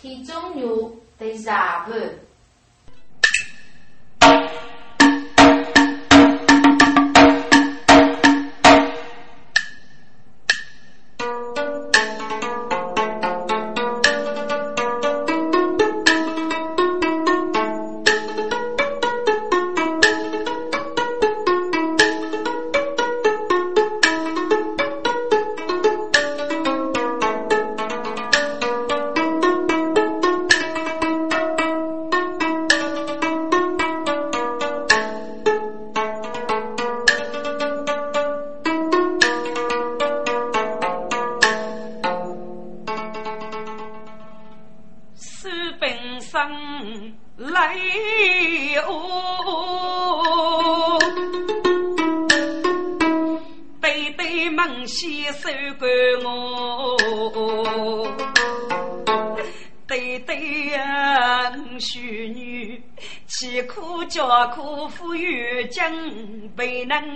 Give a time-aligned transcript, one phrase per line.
[0.00, 1.50] 体重牛得十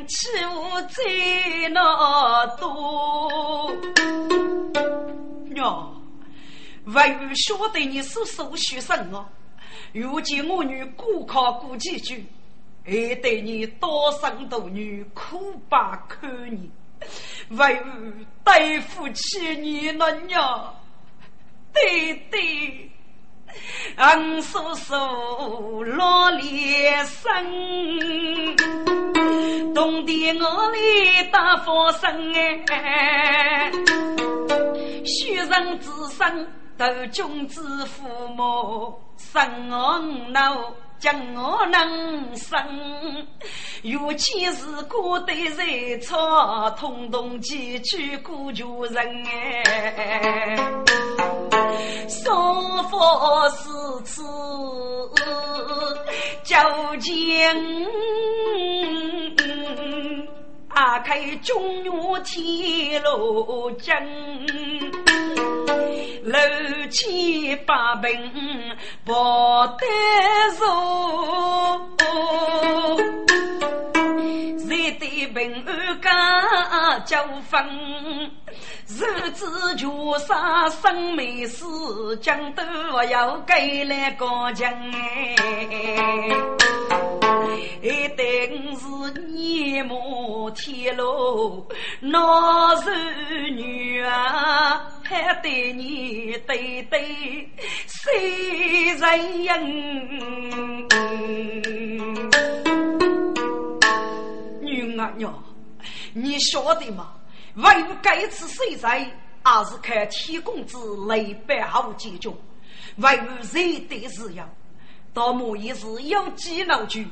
[0.05, 0.08] 分。
[0.08, 3.74] 未能欺我再那多，
[5.48, 6.02] 娘，
[6.86, 9.28] 万有晓得你是受学生啊！
[9.92, 12.27] 如今我女过考过几句，
[12.84, 16.70] 还得你多生多女苦把看你，
[17.50, 17.82] 万有
[18.44, 20.75] 对不起你了娘，
[21.72, 22.91] 对对。
[23.97, 27.30] 昂叔叔落连声，
[29.74, 30.78] 冬天我里
[31.33, 32.10] 打佛生
[32.70, 33.70] 哎，
[35.05, 39.98] 虚人之身斗君子父母生我
[40.32, 40.83] 老。
[40.98, 42.59] 将我能生，
[43.83, 50.59] 如今是过得人草，通通寄去孤家人哎。
[52.09, 53.69] 说佛是
[54.05, 54.22] 此，
[56.45, 56.56] 究
[57.00, 57.87] 竟
[60.75, 63.94] 打开中原铁路经。
[66.24, 66.40] 六
[66.90, 68.10] 七八平
[69.04, 69.86] 不得
[70.58, 70.64] 入，
[74.58, 77.60] 谁对平安家交锋？
[78.87, 81.65] 日子就杀生没事，
[82.21, 82.62] 讲都
[83.11, 84.71] 要给来高强
[87.83, 88.87] 哎，定是
[89.31, 91.67] 年暮天路，
[92.00, 97.49] 那是女啊，还对你对对
[97.87, 99.66] 谁人
[104.61, 105.34] 女啊娘，
[106.12, 107.12] 你晓得吗？
[107.54, 107.65] 为
[108.03, 109.10] 该次谁在，
[109.42, 110.78] 而是看天公子
[111.09, 112.37] 雷百好集中，
[112.97, 114.48] 为谁的事要？
[115.12, 117.06] 到末一日有几老句，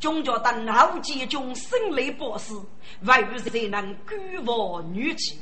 [0.00, 2.54] 中家等好集中生雷博士，
[3.02, 4.14] 为谁能孤
[4.46, 5.34] 我女婿？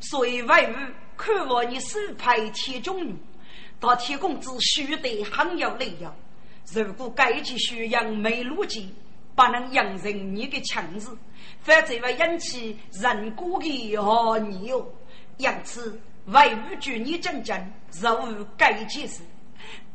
[0.00, 0.74] 所以为
[1.16, 3.16] 看我你手派天中女，
[3.80, 6.14] 到天公子须得很有理由。
[6.72, 8.94] 如果该集需要没逻辑，
[9.34, 11.16] 不能养成你的强子。
[11.62, 14.86] 否则会引起人过的恶念哦，
[15.36, 19.22] 因此为吾举你真正如该件事，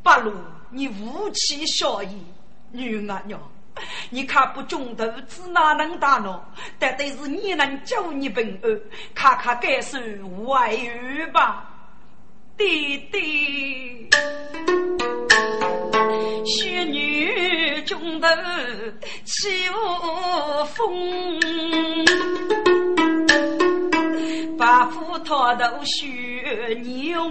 [0.03, 0.31] 不如
[0.69, 2.22] 你无气小意，
[2.72, 3.40] 女儿娘，
[4.12, 6.40] 你看不中头子哪能打呢？
[6.78, 8.79] 但得是你能救你平安，
[9.16, 11.68] 看看该是外遇吧，
[12.57, 14.09] 弟弟。
[16.45, 18.28] 雪女中头
[19.23, 21.40] 起无风，
[24.57, 27.29] 把斧头头雪牛。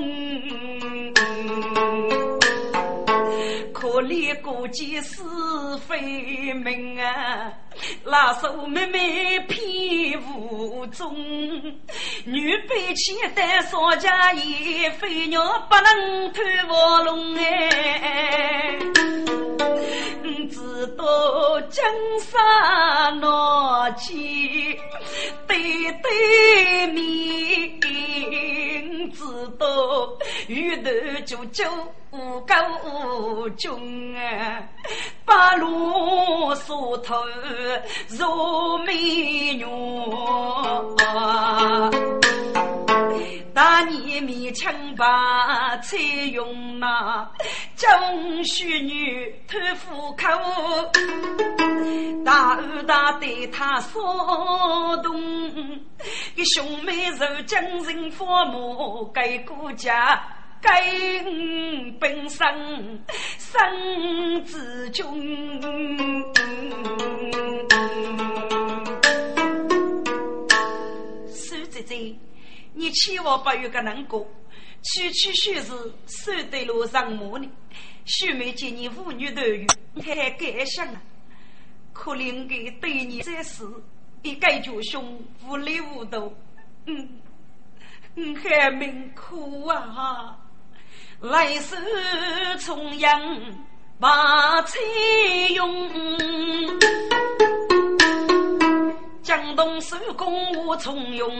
[3.72, 5.22] 可怜过节是
[5.87, 7.53] 非命啊，
[8.04, 11.14] 拉手妹妹偏无踪，
[12.24, 18.78] 女悲妻单少家业，飞鸟不能偷卧龙哎，
[20.50, 21.84] 知道江
[22.20, 24.78] 山闹起
[25.46, 25.56] 对
[26.02, 27.80] 对面，
[29.10, 29.22] 知
[29.58, 29.66] 道
[30.48, 30.90] 遇头
[31.25, 31.64] 就就。
[32.14, 34.62] 五高五中啊，
[35.25, 37.16] 八路梳头
[38.08, 38.93] 如美
[39.55, 39.64] 女，
[43.52, 45.96] 大年面枪把采
[46.32, 47.28] 用那
[47.75, 50.25] 中须女偷虎口，
[52.25, 54.00] 大二大对他骚
[54.99, 55.20] 动，
[56.37, 60.25] 一兄妹如精神父母给顾家。
[60.64, 63.05] 给本生
[63.38, 65.05] 生之君。
[71.28, 72.16] 苏姐姐，
[72.72, 74.26] 你千万不要个难过，
[74.82, 77.46] 区区小事，守得了上磨呢。
[78.06, 79.66] 秀梅见你妇女团圆，
[80.02, 81.02] 还感想啊？
[81.93, 83.69] 可怜的对你这事，
[84.22, 86.34] 一概就凶，无力无度。
[86.87, 87.20] 嗯，
[88.16, 90.40] 嗯，还命苦啊！
[91.25, 91.75] 来世
[92.59, 93.19] 重阳
[93.99, 94.79] 把彩
[95.55, 95.88] 用，
[99.23, 101.35] 江东手工我从容。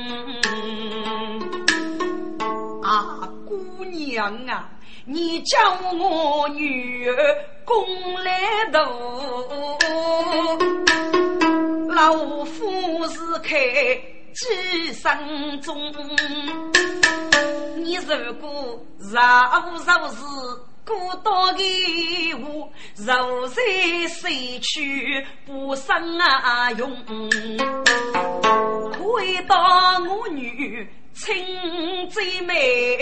[2.83, 4.71] 啊，姑娘啊！
[5.05, 5.59] 你叫
[5.93, 7.15] 我女儿
[7.67, 7.85] 共
[8.25, 8.41] 来
[8.73, 8.79] 读，
[11.91, 13.55] 老夫是开
[14.33, 15.93] 几生中。
[17.85, 18.83] 你如果
[19.13, 19.21] 饶
[19.87, 20.17] 饶是
[20.87, 23.63] 孤岛的我，若在
[24.09, 26.91] 谁去不生啊用？
[28.93, 30.89] 可以当我女。
[31.13, 31.37] 亲
[32.11, 32.99] 最美，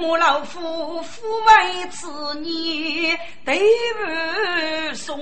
[0.00, 2.08] 我老夫夫为此
[2.40, 3.60] 年对
[4.88, 5.20] 不送，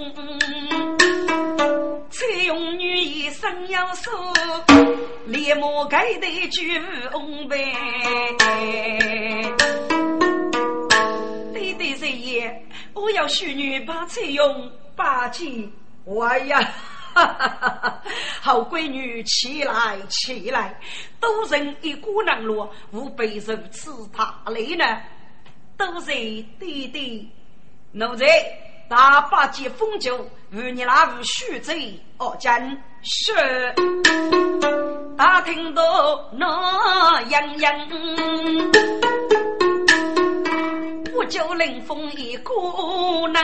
[2.10, 4.10] 采用女一生要守，
[5.26, 6.80] 连马盖的举
[7.12, 7.72] 红呗。
[11.52, 15.72] 对对谁也，我要许女把采用八斤，
[16.06, 16.72] 哎呀！
[18.40, 20.78] 好闺女，起来起来！
[21.20, 24.84] 都人一股囊落，吾辈如此大累呢。
[25.76, 26.10] 都是
[26.58, 27.28] 弟弟，
[27.92, 28.24] 奴才
[28.88, 33.75] 大把接风酒，与你那无须贼哦，真是
[35.17, 35.82] 大听到
[36.32, 37.88] 那洋洋，
[41.14, 43.43] 我就领风一股囊。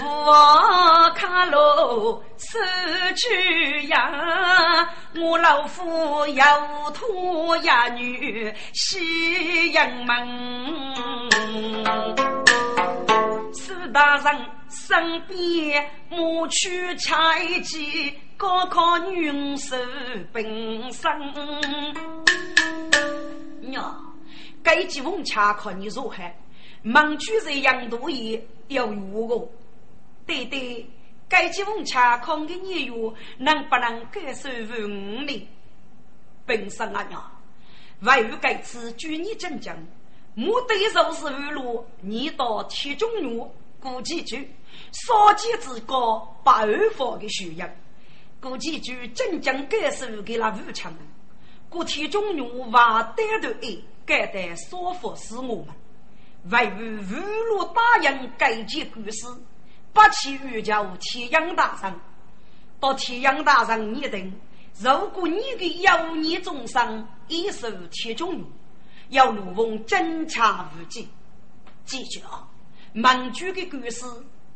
[0.00, 2.56] 我卡路手
[3.16, 12.47] 举呀，我老夫要托呀女西营门。
[13.92, 19.76] 大人身边莫去猜忌，高考女手
[20.32, 21.10] 本身。
[23.72, 23.96] 呀，
[24.62, 26.16] 该几封恰考你如何？
[26.82, 29.48] 孟举在杨都也要有个。
[30.26, 30.88] 对对，
[31.28, 34.86] 该几封恰康的年月，能不能感受五
[35.22, 35.46] 年？
[36.46, 37.22] 本身啊娘，
[38.00, 39.76] 外语该次据你讲讲，
[40.34, 44.52] 目的就是为了你到体中原过几句，
[44.92, 47.70] 少见之高，不二法的修养。
[48.40, 50.94] 过几句真正感受给那武强，
[51.68, 53.76] 过体中原瓦单的爱，
[54.06, 55.68] 该得说服是我们，
[56.50, 59.26] 外语无路答应该件故事。
[59.92, 61.94] 八起玉叫天阳大人，
[62.78, 64.32] 到天阳大人拟定，
[64.78, 68.44] 如果你的妖孽众生已受天中
[69.08, 71.08] 要如奉侦查无忌。
[71.84, 72.46] 记住啊，
[72.92, 74.04] 盟主的故事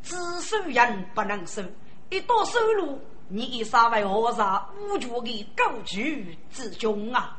[0.02, 1.62] 只收人不能收，
[2.10, 2.98] 一到收入，
[3.28, 7.38] 你以杀为何杀无绝的高举之中啊！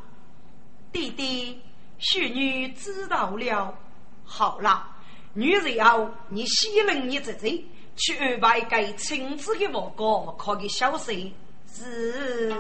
[0.91, 1.59] 弟弟，
[1.97, 3.75] 许女知道了。
[4.23, 4.87] 好了，
[5.33, 7.67] 女人后你息任你自己。
[7.95, 11.31] 去安排给亲自的报告，可给小息
[11.71, 12.51] 是。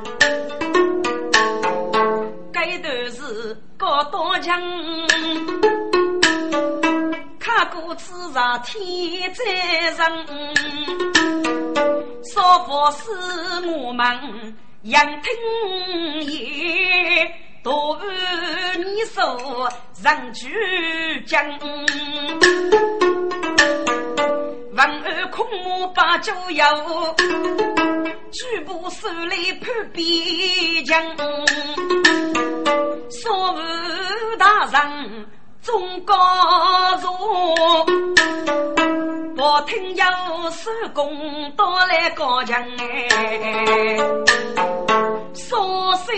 [2.51, 4.61] 该段是高多强，
[7.43, 10.25] 看过此上天在上，
[12.33, 13.11] 说法是
[13.67, 17.29] 我们杨听也，
[17.61, 17.99] 多
[18.77, 19.69] 你说
[20.01, 21.45] 人居将。
[24.73, 26.63] 万儿空母把酒游，
[28.31, 31.17] 举步手里攀边疆。
[33.11, 33.57] 说武
[34.37, 35.27] 大人
[35.73, 36.13] 中高
[37.01, 37.09] 座，
[39.35, 40.03] 不听有
[40.51, 43.97] 手工到来高强哎，
[45.33, 46.15] 说声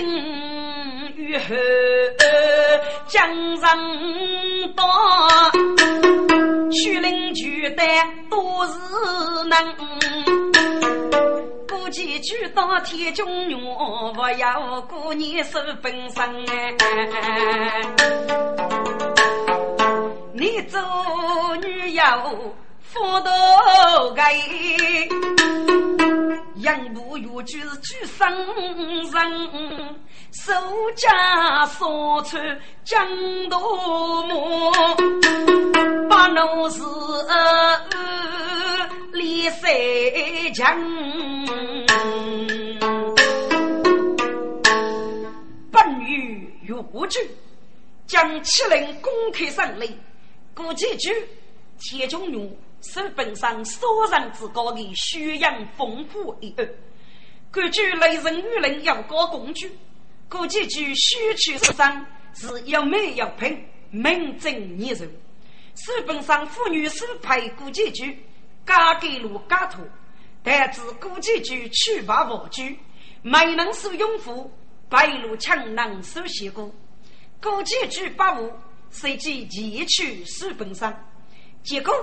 [1.16, 1.56] 与后
[3.08, 3.80] 江上
[4.76, 4.84] 多。
[6.70, 7.88] 须领举单
[8.30, 8.74] 多是
[9.46, 9.74] 能，
[11.78, 13.56] 估计去到天中月，
[14.14, 16.74] 不要过年收本身哎。
[20.34, 20.80] 你做
[21.62, 22.32] 女要
[22.96, 24.34] 妇道该，
[26.62, 28.26] 杨步越举是举生
[29.12, 29.12] 人，
[30.32, 30.54] 手
[30.96, 32.38] 家所出
[32.86, 33.06] 江
[33.50, 33.60] 多
[34.24, 34.72] 木，
[36.10, 36.82] 把奴是
[39.12, 39.70] 李三
[40.54, 40.82] 强。
[45.70, 46.74] 本欲越
[47.10, 47.20] 举，
[48.08, 49.92] 将七人公开上擂，
[50.54, 51.12] 估计举
[51.82, 52.58] 铁中勇。
[52.92, 56.70] 是本上所上之高的宣扬丰富一二，
[57.52, 59.70] 根据雷神女人要高工具，
[60.30, 65.10] 估计据需求之上是要美要品，名正言顺。
[65.76, 68.24] 是本上妇女是配估计据，
[68.66, 69.82] 加给路加图，
[70.42, 72.80] 但是估计据取罢无据，
[73.22, 74.50] 没能受拥护，
[74.88, 76.72] 白鹿强能受邪过，
[77.42, 78.50] 估计据八五
[78.90, 80.94] 随即移去是本上，
[81.64, 81.94] 结果。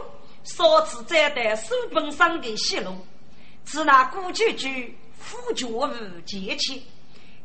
[0.44, 2.96] 少次再的书本上的泄露，
[3.64, 6.82] 自那古句句副觉无节气，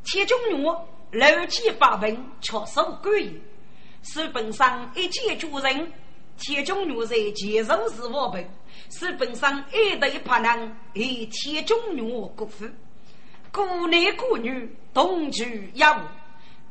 [0.04, 0.64] 铁中女
[1.12, 3.42] 楼基八文确守规矩，
[4.04, 5.92] 书本上一见主人，
[6.40, 8.44] 铁中女在接受是我本，
[8.90, 12.02] 书本上一对怕人，以铁中女
[12.36, 12.66] 辜负，
[13.52, 16.02] 孤男孤女同居一屋，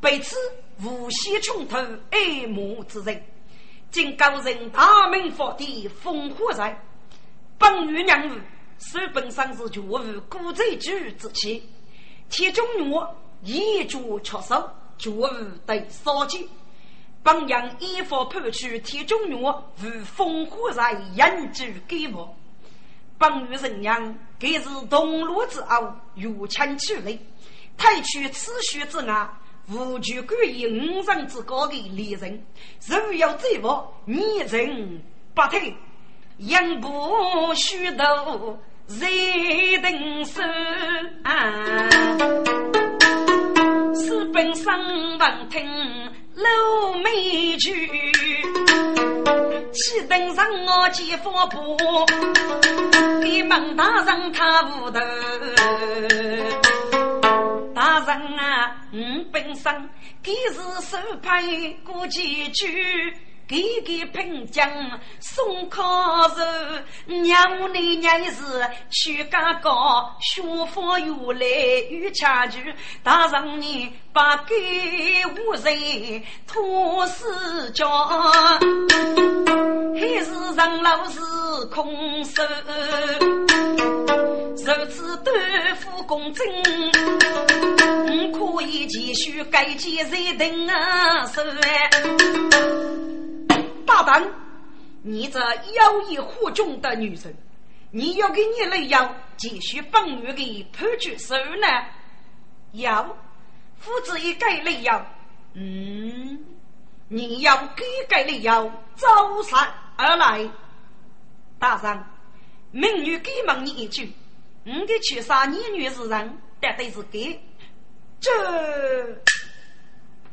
[0.00, 0.36] 彼此
[0.82, 1.76] 无限冲突
[2.10, 3.22] 爱慕之人。
[3.96, 6.78] 今高人大明法的烽火在，
[7.56, 8.38] 本月娘子
[8.78, 9.98] 手本上是绝无
[10.28, 11.66] 古贼举之气，
[12.28, 12.94] 铁中女
[13.40, 15.26] 一脚出手，绝无
[15.64, 16.46] 对烧鸡。
[17.22, 19.42] 本阳依法判处铁中女
[19.78, 22.36] 如烽火在，引举给我。
[23.16, 27.18] 本月人娘更是同路之后，如枪取雷，
[27.78, 29.30] 太去此血之外。
[29.68, 32.46] 无惧贵以五人之高的猎人，
[32.86, 35.02] 如要追我，你人
[35.34, 35.74] 不退，
[36.38, 38.56] 杨不虚度
[38.86, 40.40] 谁等手？
[43.94, 44.78] 是本上
[45.18, 45.66] 闻听
[46.36, 47.88] 老美句，
[49.72, 51.76] 岂等上我见佛布，
[53.20, 55.00] 给孟大人他无头。
[57.76, 58.98] 大人啊，我
[59.30, 59.90] 本身
[60.22, 61.42] 给是手派
[61.84, 63.14] 过几句，
[63.46, 64.66] 给给贫将
[65.20, 66.42] 送烤肉，
[67.04, 68.42] 娘你娘是
[68.90, 70.42] 去干高，学
[70.72, 71.46] 佛又来
[71.90, 72.58] 又恰住。
[73.02, 74.54] 大人你把给
[75.26, 81.20] 无人托死教，还是让老师
[81.70, 82.42] 空手。
[84.66, 85.32] 如此对
[85.74, 86.44] 付公正，
[88.66, 91.24] 我可以继续改结谁等啊？
[91.26, 91.40] 是
[93.86, 94.28] 大胆！
[95.02, 97.32] 你这妖艳惑众的女人，
[97.92, 101.68] 你要给你雷妖继续帮女的判决手呢？
[102.72, 103.04] 要，
[103.78, 105.06] 夫子一改雷妖，
[105.54, 106.44] 嗯，
[107.06, 110.50] 你要给改雷妖招上而来。
[111.60, 112.04] 大人，
[112.72, 114.12] 美女给问你一句。
[114.64, 117.40] 我的去杀你女是人，绝对是给
[118.20, 118.30] 这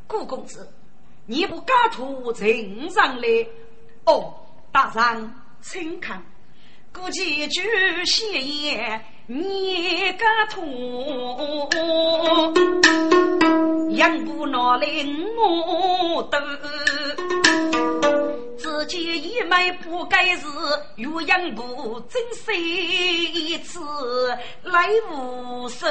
[0.08, 0.72] 顾公子，
[1.26, 3.28] 你不敢图正上来？
[4.06, 4.34] 哦，
[4.72, 6.24] 大人请看，
[6.94, 7.62] 估计就
[8.06, 11.70] 谢爷你敢图？
[13.92, 14.88] 养不拿来
[15.38, 17.43] 我的。
[18.74, 20.48] 自己一枚不该是
[20.96, 23.80] 岳阳不真谁一次
[24.64, 25.88] 来无声。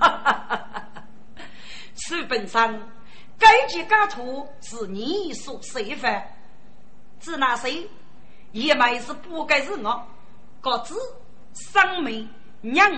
[0.00, 1.04] 哈哈哈哈哈！
[1.94, 2.74] 书本上
[3.38, 6.22] 该件家图是你所设法，
[7.20, 7.86] 指那谁？
[8.52, 10.08] 一枚是不该是我，
[10.62, 10.94] 告知
[11.52, 12.26] 生命
[12.62, 12.90] 娘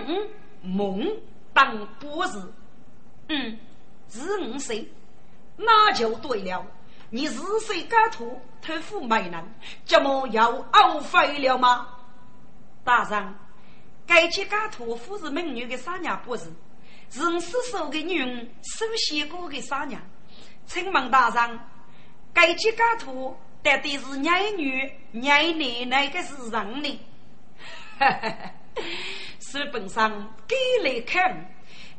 [0.63, 1.05] 梦
[1.53, 2.41] 当不是，
[3.31, 3.59] 嗯，
[4.09, 4.89] 是我谁？
[5.57, 6.65] 那就对了，
[7.11, 9.45] 你是谁敢图偷富美人，
[9.85, 11.89] 怎么要熬废了吗？
[12.85, 13.35] 大人，
[14.07, 16.45] 该去敢图富是美女的傻娘不是？
[17.09, 20.01] 是我师叔的女儿，首先过的傻娘。
[20.67, 21.61] 请问大人，
[22.35, 27.01] 该去敢图到底是娘女娘奶奶的是人呢？
[27.99, 28.51] 哈哈哈！
[29.41, 31.51] 书本上给来看，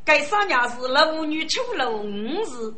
[0.04, 2.74] 该傻娘是老女出了五日。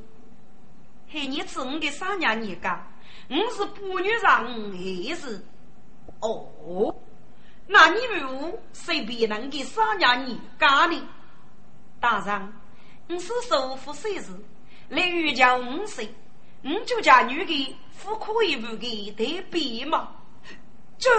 [1.11, 2.87] 嘿，你是我的三娘你家，
[3.29, 5.43] 我是不女让还是？
[6.19, 6.93] 哦，
[7.65, 11.01] 那你如随便人给三娘你家呢？
[11.99, 12.53] 大人，
[13.07, 14.21] 我是首富生日，
[14.89, 16.13] 来约叫五岁，
[16.63, 20.09] 我就叫女的富可以不给得别嘛？
[20.99, 21.09] 这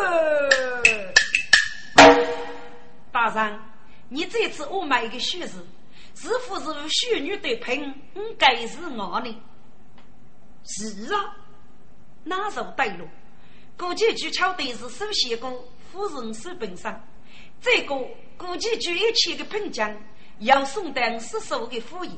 [3.11, 3.59] 大人，
[4.09, 5.67] 你这次我买一个婿子，
[6.15, 7.93] 是否是婿女的聘？
[8.39, 9.37] 该是我呢？
[10.65, 11.37] 是啊，
[12.25, 13.09] 那就对了。
[13.77, 15.51] 估计就巧的是首先过
[15.91, 17.03] 夫人手本上，
[17.61, 17.95] 这个
[18.37, 19.97] 估计就一切的聘奖
[20.41, 22.11] 要送到四十五个府爷，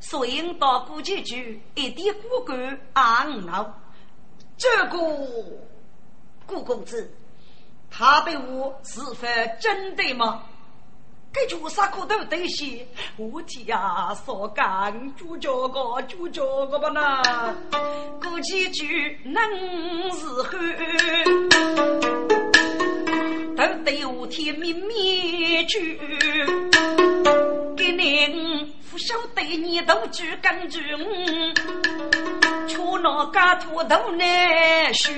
[0.00, 3.72] 所以到估计局一点骨干安老。
[4.56, 4.98] 这个
[6.46, 7.12] 顾公子，
[7.90, 9.26] 他对我是否
[9.60, 10.44] 真的吗？
[11.38, 12.86] 这句啥可都得些，
[13.18, 17.54] 我天呀，说干就叫个就叫个吧呐，
[18.22, 19.38] 过几句能
[20.12, 20.58] 是后，
[23.54, 26.00] 都得我天灭灭句，
[27.76, 30.80] 给您不晓得你都句根据，
[32.66, 35.12] 却那家土都难续。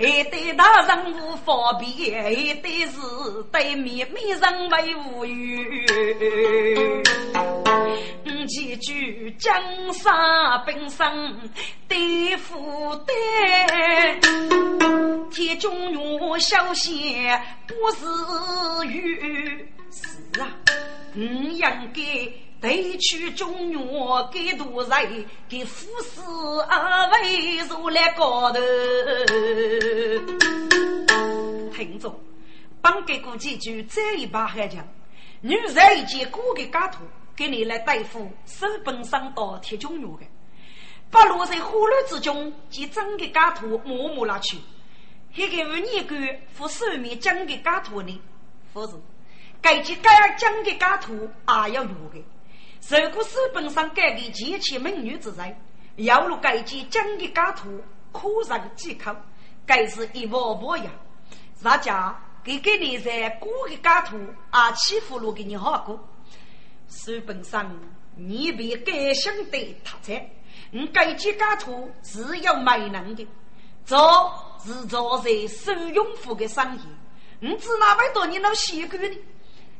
[0.00, 2.30] 还对大人无方便，还
[2.62, 2.98] 对是
[3.50, 5.84] 对面面人为无语。
[8.46, 9.52] 几句江
[9.92, 10.10] 山
[10.64, 11.06] 本身
[11.86, 13.14] 对付对，
[15.30, 18.06] 天中月小仙不是
[18.86, 19.68] 鱼。
[19.90, 20.48] 是啊，
[21.12, 21.60] 你应
[21.92, 22.47] 该。
[22.60, 23.80] 得去中原
[24.32, 26.20] 给多人，给富士
[26.68, 28.58] 二位坐来高头。
[31.72, 32.12] 听着，
[32.80, 34.84] 帮给过几句这一把还讲，
[35.40, 37.04] 女人一件过的家徒，
[37.36, 40.26] 给你来对付手本上到铁中原的，
[41.12, 44.58] 把落在火炉之中，及整个家徒默默拿去，
[45.32, 46.16] 还给五年个
[46.52, 48.20] 扶手面整个家徒呢，
[48.72, 49.00] 夫人，
[49.62, 51.28] 该几该整个家徒也
[51.72, 52.24] 要用的。
[52.86, 55.56] 如果书本上改给前妻美女之人，
[55.96, 57.82] 要如改件真的家图，
[58.12, 59.14] 可上几口，
[59.66, 60.86] 该是一模模样。
[61.62, 64.16] 大家给给你在过个家图
[64.50, 65.98] 啊，欺负了给你好过。
[66.88, 67.78] 书本上
[68.16, 70.30] 你别改想的他才，
[70.70, 73.26] 你改件家图是要卖能的，
[73.84, 74.32] 做
[74.64, 76.80] 是做在收用户的生意，
[77.40, 79.18] 你知哪位多你那习惯呢？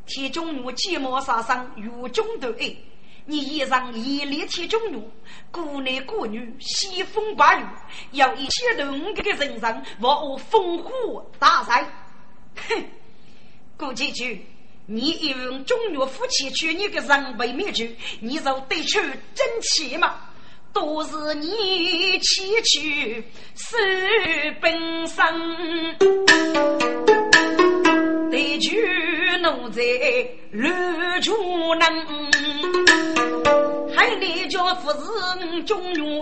[0.09, 2.75] 铁中路寂寞杀伤，雨中都爱。
[3.27, 5.09] 你衣裳一立铁中路，
[5.51, 7.65] 孤男孤女，西风八雨，
[8.13, 11.87] 要一切都五个人上，我我烽火大赛。
[12.57, 12.85] 哼，
[13.77, 14.47] 顾几句，
[14.87, 18.99] 你用中原夫妻娶你个人为灭绝，你就得去
[19.35, 20.15] 争气嘛？
[20.73, 23.23] 都是你妻娶
[23.55, 25.25] 是本身，
[28.39, 28.71] 得去
[29.43, 29.83] 奴在
[30.53, 31.35] 乱处
[31.75, 31.89] 能。
[33.97, 36.21] 还你叫夫人中原，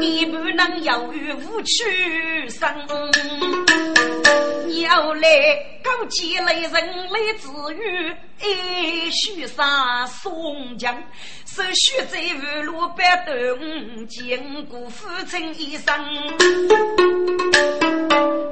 [0.00, 2.66] 你不能有于无取生。
[4.82, 5.28] 要来
[5.82, 11.00] 搞几类人来治愈，一须杀宋江，
[11.54, 15.94] 手续在五路百段，经过父亲一生。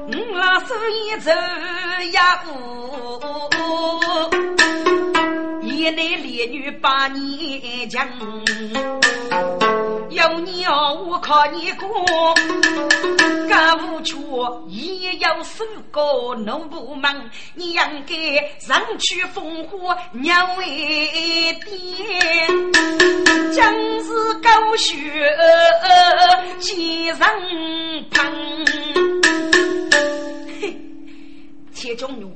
[0.07, 1.33] 我拉手一走
[2.12, 2.49] 呀步。
[5.62, 8.09] 一男烈女把你强，
[10.12, 11.88] 有你哦，我靠你过，
[13.48, 22.72] 干无处也要守个奴部门，你应该上去烽火鸟一点，
[23.53, 24.94] 将是狗血
[26.59, 27.18] 几人
[28.11, 28.33] 旁。
[30.61, 30.79] 嘿，
[31.75, 32.31] 铁中女，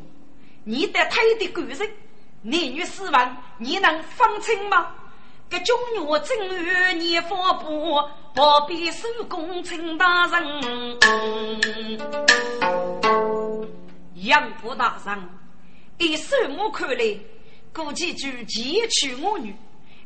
[0.65, 1.79] 你得太的狗人。
[2.43, 4.87] 男女死亡，你能放清吗？
[5.49, 7.95] 这中原正月你发布，
[8.35, 10.99] 何必受功臣大人？
[14.15, 15.29] 杨府大人，
[15.99, 17.19] 以手目看来，
[17.73, 19.55] 估计就劫取我女，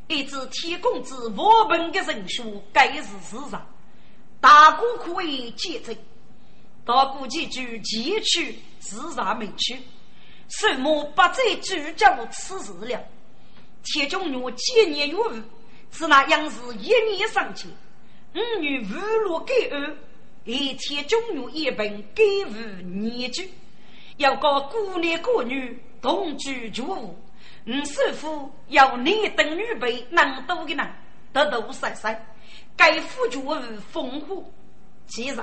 [0.09, 3.57] 一直天公子我本的人数，该是事实。
[4.43, 5.97] 大哥可以见证，
[6.85, 9.81] 到估计就劫取自然没去。
[10.49, 13.01] 什么不再主教此事了？
[13.83, 15.43] 铁中女几年有余，
[15.91, 17.69] 是那样是一年上去。
[18.35, 19.97] 五女无路给二，
[20.45, 23.51] 一铁中女一本给予年居，
[24.19, 27.19] 要告孤男孤女同居住屋。
[27.67, 30.93] 五师傅要你等女辈能多的人，
[31.33, 32.27] 得多晒晒，
[32.77, 33.55] 该付住屋
[33.93, 34.53] 丰富。
[35.07, 35.41] 其实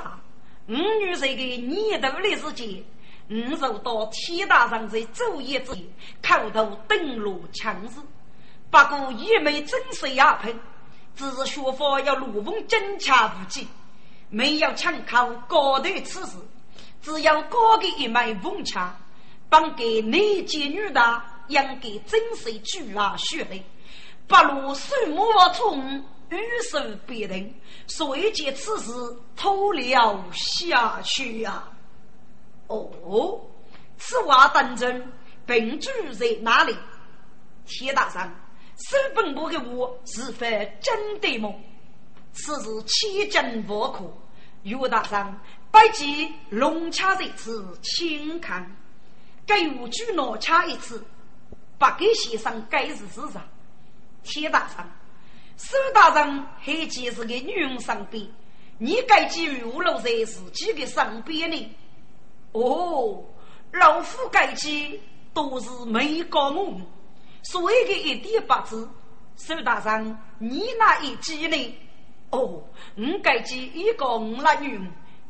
[0.67, 2.84] 五女这个年头的时间。
[3.30, 5.84] 五受到天大上在昼夜之间
[6.23, 8.00] 口头登陆强势，
[8.70, 10.54] 不过也没真实压迫，
[11.16, 13.68] 只是学法要如风真恰无忌。
[14.30, 16.38] 没有枪口高头此事，
[17.02, 18.94] 只要高给一枚凤枪，
[19.50, 23.64] 帮给内奸女的养给真水巨啊血泪，
[24.28, 26.38] 不如树木从玉
[26.70, 27.54] 手别人，
[27.88, 28.92] 所以见此事
[29.38, 31.64] 拖了下去呀。
[32.68, 33.42] 哦，
[33.98, 35.14] 此话当真？
[35.46, 36.76] 病主在哪里？
[37.66, 38.36] 铁大山，
[38.78, 41.54] 手本部的我是非真的吗？
[42.34, 44.06] 此事千真万确。
[44.63, 45.40] 岳大山，
[45.72, 48.76] 百计龙掐一次，请看，
[49.46, 51.04] 给我举脑掐一次，
[51.78, 53.40] 不给先生该是事实。
[54.24, 54.86] 铁大山，
[55.56, 58.28] 苏大人还记是个女人上边，
[58.78, 61.76] 你该给予我落在自己的身边呢？
[62.52, 63.24] 哦，
[63.72, 65.00] 老夫该记
[65.34, 66.82] 都是没搞我，
[67.50, 68.90] 所谓的一点八字，
[69.38, 71.78] 苏大人，你那一记呢？
[72.30, 72.62] 哦，
[72.98, 74.78] 我该记一个五那女，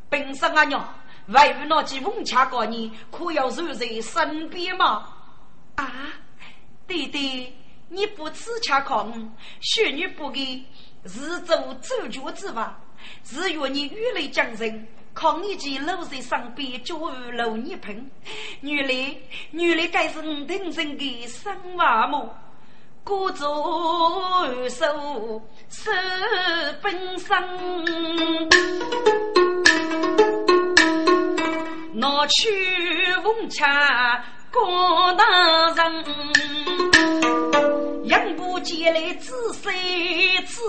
[0.09, 0.95] 本身啊娘，
[1.27, 5.07] 为了那几文恰过你，可要守在身边吗？
[5.75, 6.09] 啊，
[6.87, 7.53] 弟弟，
[7.87, 9.07] 你不吃恰靠
[9.61, 10.65] 学女不给，
[11.05, 12.79] 是做主角之吧？
[13.23, 14.87] 是愿你与雷将人，
[15.19, 16.95] 靠你去搂在身边，就
[17.31, 18.11] 搂你盆。
[18.61, 19.15] 原来，
[19.49, 22.37] 原来该是我听生的生娃么？
[23.03, 23.43] 孤舟
[24.69, 25.91] 手手
[26.83, 27.35] 本生，
[31.93, 32.47] 拿去
[33.23, 35.23] 奉茶高大
[35.73, 36.05] 人，
[38.03, 40.61] 杨步接来仔细子，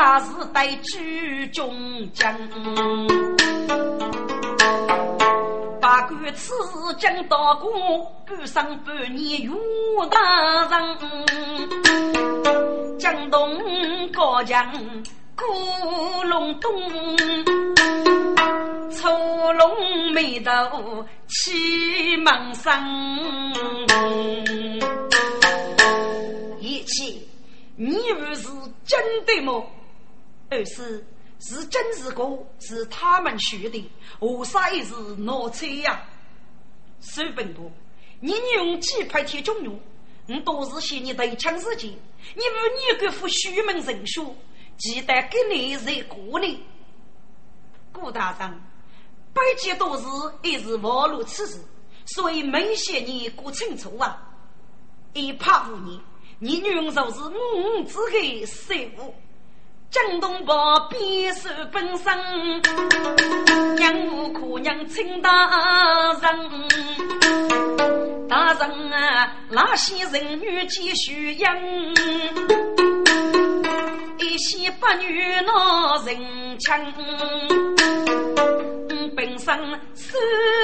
[0.00, 1.70] 可啥是带举中
[2.14, 2.34] 将？
[5.78, 6.54] 大官此
[6.96, 7.70] 将到过，
[8.26, 9.52] 半生半年岳
[10.10, 10.96] 大人。
[12.98, 14.72] 江东高墙
[15.36, 15.44] 古
[16.24, 16.72] 龙东，
[18.90, 19.06] 出
[19.52, 22.72] 龙眉头气满身。
[26.58, 27.28] 一气，
[27.76, 28.48] 你不是
[28.86, 29.62] 真的吗？
[30.50, 31.06] 二是。
[31.42, 32.22] 是真是假？
[32.60, 36.06] 是他们学的，何啥也是脑车呀？
[37.00, 37.72] 苏本部，
[38.20, 39.80] 你用几派铁中用？
[40.28, 44.36] 我都是嫌你对枪时间，你不你个副虚门人书，
[44.76, 46.60] 记得给你人过呢。
[47.90, 48.60] 顾大人，
[49.32, 50.04] 百件都是
[50.42, 51.58] 一时忘了此事，
[52.04, 54.30] 所以没嫌你过清楚啊。
[55.14, 56.02] 一怕无你，
[56.38, 59.14] 你用就是我自己失误。
[59.90, 62.16] 江东宝边守本身，
[63.74, 65.30] 娘无可娘请大
[66.22, 66.68] 人，
[68.28, 71.56] 大人啊，那些人女继续养，
[74.18, 76.16] 一些八女闹人
[76.60, 76.80] 强，
[79.16, 79.58] 本身
[79.96, 80.16] 手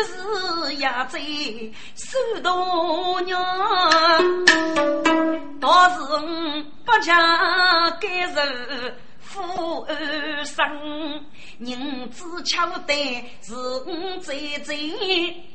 [0.05, 1.19] 是也在
[1.97, 3.43] 手多娘，
[5.61, 5.97] 倒是
[6.85, 7.19] 不讲
[8.01, 8.95] 该人。
[9.37, 10.65] 富二生，
[11.59, 14.75] 人子巧得是五最最，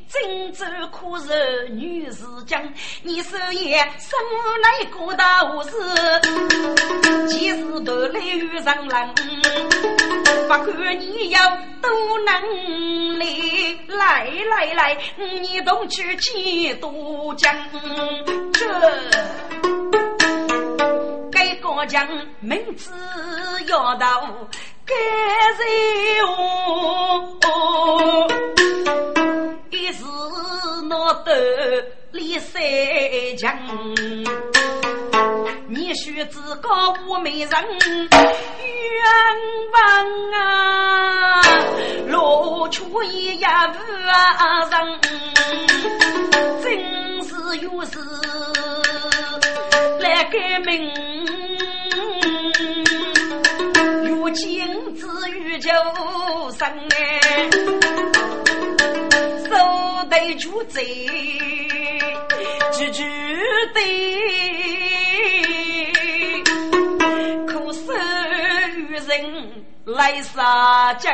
[0.07, 2.61] 真走可是女是将。
[3.01, 4.19] 你手也生
[4.61, 5.71] 来过大事，
[7.27, 9.15] 几时都来遇上人。
[10.47, 11.39] 不管你有
[11.81, 11.89] 多
[12.23, 17.51] 能力，来来来，你动去几多讲
[18.53, 19.50] 这。
[21.61, 22.07] 高将
[22.39, 22.91] 名字
[23.67, 24.07] 要到
[24.85, 24.93] 该
[25.57, 25.61] 人
[27.29, 27.45] 物，
[29.69, 30.03] 一时
[30.89, 31.31] 闹得
[32.11, 32.61] 李三
[33.37, 33.57] 强。
[35.67, 37.51] 你须知高武美人冤
[39.71, 39.77] 枉
[40.33, 41.41] 啊，
[42.07, 43.77] 落出一呀无
[44.69, 44.99] 人，
[46.61, 47.97] 真是有事
[50.01, 50.91] 来改名。
[54.33, 55.69] 金子玉就
[56.57, 57.49] 生哎，
[59.43, 59.49] 手
[60.09, 60.85] 对住嘴，
[62.71, 63.03] 句句
[63.73, 63.83] 对，
[67.45, 67.81] 可是
[68.77, 71.13] 与人来杀将，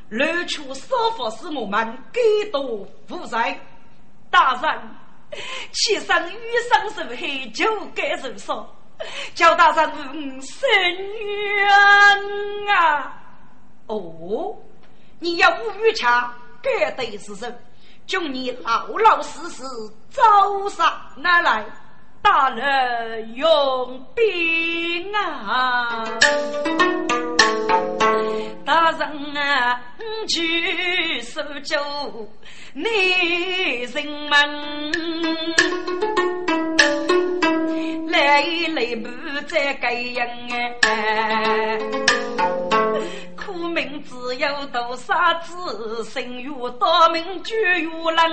[0.10, 3.60] 乱出少法是我们给多负债，
[4.30, 4.82] 大人，
[5.74, 6.38] 其生与
[6.70, 8.66] 生受害就该受伤，
[9.34, 11.68] 叫大人生冤
[12.70, 13.22] 啊！
[13.88, 14.56] 哦，
[15.20, 17.60] 你要无语强，该得是人，
[18.06, 19.64] 叫你老老实实
[20.10, 21.66] 走上哪来？
[22.24, 23.46] 大人用
[24.16, 26.04] 兵啊！
[28.66, 29.80] 大人啊，
[30.28, 31.78] 举手就
[32.74, 32.90] 你
[33.94, 34.34] 人们，
[38.10, 38.42] 来
[38.74, 39.08] 来不
[39.48, 40.26] 再该样
[40.82, 41.78] 哎。
[43.36, 48.24] 苦命只有多少子，生于多命绝于人。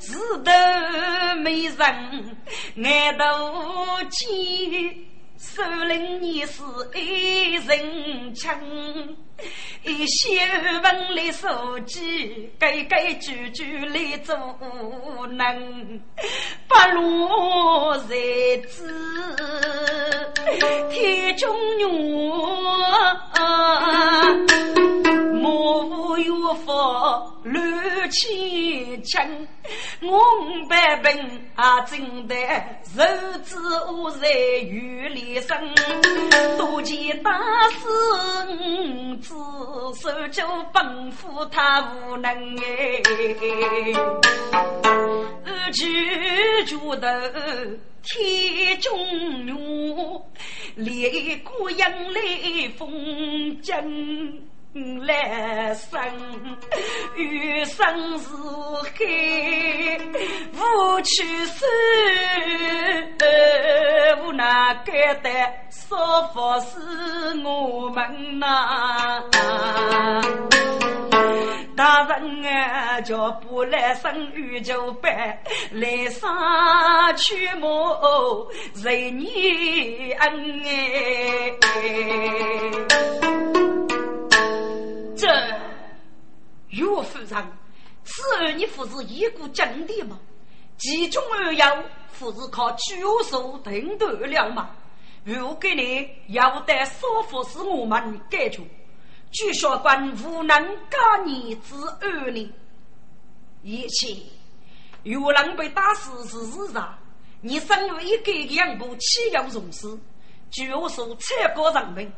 [0.00, 2.36] 日头没人，
[2.84, 3.24] 爱头
[4.10, 4.24] 见。
[5.38, 6.62] 首领你是
[6.94, 8.58] 一人强，
[9.84, 10.40] 一些
[10.82, 11.46] 文来书
[11.86, 14.34] 记，规规矩矩来做
[15.28, 16.00] 能，
[16.66, 19.36] 不落日子
[20.90, 21.86] 天中月，
[25.32, 26.72] 莫有福。
[27.44, 29.24] 乱千枪，
[30.02, 32.34] 我五百兵啊，正得
[32.82, 33.04] 手
[33.44, 33.54] 指
[33.88, 34.28] 无在
[34.62, 35.56] 雨里生，
[36.58, 37.30] 多见大
[37.70, 37.86] 师
[39.26, 39.34] 只
[40.00, 43.02] 手就奔赴他无能哎，
[45.44, 45.84] 二举
[46.64, 47.08] 举头
[48.04, 48.96] 天中
[49.46, 49.52] 月，
[50.76, 54.48] 烈过阴来风景。
[55.06, 55.98] 来生，
[57.16, 58.26] 余生是
[58.82, 59.98] 海，
[60.52, 61.64] 无去是
[64.22, 65.30] 无奈，该得
[65.70, 65.96] 说
[66.34, 66.78] 法是
[67.44, 69.22] 我们呐。
[71.76, 76.28] 大人啊，叫不来生宇宙白，来生
[77.16, 81.52] 去莫人你恩哎。
[86.76, 87.52] 岳夫人，
[88.04, 90.18] 此儿你不是一股劲的吗？
[90.76, 91.82] 其中二要，
[92.18, 94.70] 不是靠举手停断了吗？
[95.24, 98.62] 如果你要得说服是我们解决，
[99.32, 100.56] 据说官无能
[100.90, 102.52] 干你之恶呢。
[103.62, 104.14] 一切
[105.02, 106.74] 有人被打死是事实，
[107.40, 109.98] 你身为一个干部，岂有容事？
[110.50, 112.12] 据我说，才过人民。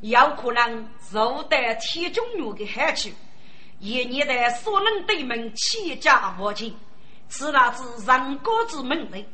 [0.00, 3.08] 有可能受得天中月的害处，
[3.80, 6.74] 一年的所能对门千家万金，
[7.28, 9.26] 此乃是人国之门类。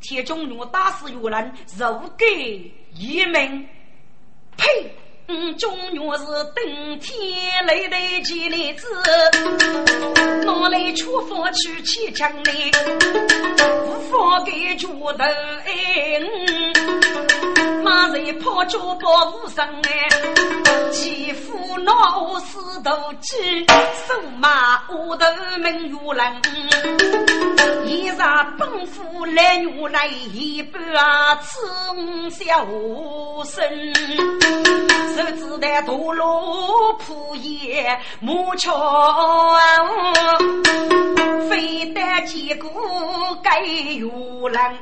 [0.00, 3.68] 天中月打死有人，如给一命，
[4.56, 4.64] 呸！
[5.30, 8.86] 嗯，中原是登天雷的吉利子，
[10.46, 12.50] 哪里出发去起枪呢？
[13.84, 16.18] 无法给主头哎，
[17.88, 23.64] 马人跑脚跑无声哎，欺负闹事头鸡，
[24.06, 25.24] 手马乌头
[25.58, 26.42] 门有人，
[27.86, 31.66] 一上奔赴来女来一半啊，此
[32.30, 32.66] 小
[33.46, 33.66] 生。
[35.16, 39.56] 手指的多罗铺叶木桥，
[41.48, 42.68] 非得几个
[43.42, 44.78] 该有人。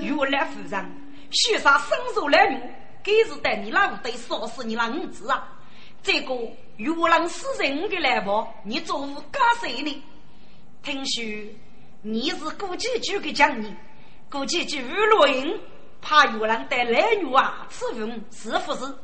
[0.00, 1.03] 原来夫人，
[1.34, 2.60] 许啥深仇来女，
[3.02, 5.48] 该是带你老得杀死你那儿子啊！
[6.02, 6.34] 这个
[6.76, 10.02] 越人死人的来报，你做无干谁呢？
[10.82, 11.24] 听说
[12.02, 13.76] 你是顾继举的将领，
[14.30, 15.60] 顾继举录音。
[16.06, 18.94] 怕有人带来女啊，此人是不是？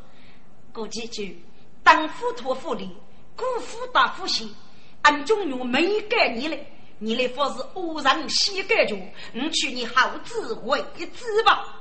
[0.70, 1.42] 过几句，
[1.82, 2.94] 当夫托夫里，
[3.34, 4.54] 姑父大夫心，
[5.00, 8.94] 俺中用没给你嘞，你来说是恶人先改着，
[9.32, 10.84] 你去你好自为
[11.16, 11.79] 之吧。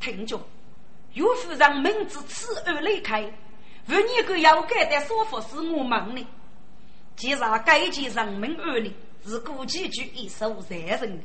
[0.00, 0.40] 听着，
[1.14, 3.22] 岳夫人明知此案离开，
[3.88, 6.26] 问你个要改的说法是我们的。
[7.16, 11.22] 既然该件人民案例是过几句一手责任的，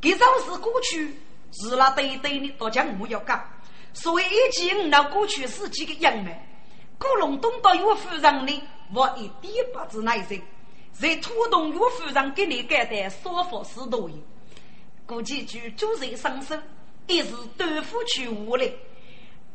[0.00, 1.14] 这种是过去。
[1.52, 3.44] 是那对对的大将我要讲，
[3.92, 6.30] 所以一见那过去是几个样貌，
[6.96, 8.62] 古龙东到岳夫人呢，
[8.94, 10.40] 我一点不知内情，
[10.92, 14.16] 在拖动岳夫人给你改的说法是多言，
[15.04, 16.54] 过几句主人上手，
[17.10, 18.72] 一时对付去无力，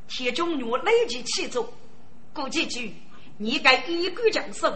[0.10, 1.74] 铁中女立即起走，
[2.34, 2.94] 过几句
[3.38, 4.68] 你该一个将手，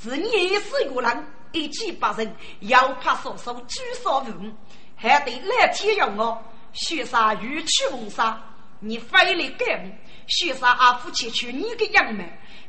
[0.00, 4.56] 是你是有人，一击八人，要怕说手举少文，
[4.94, 6.40] 还得来天要我。
[6.72, 8.40] 许杀欲去谋杀，
[8.78, 9.90] 你非来干我。
[10.28, 12.24] 许杀阿夫切取你的样貌，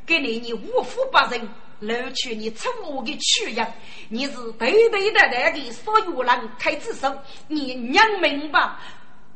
[0.07, 1.47] 给你你无福不仁，
[1.81, 3.71] 捞取你错误的取样。
[4.09, 7.15] 你是对对的代的所有人开自首，
[7.47, 8.75] 你娘明白？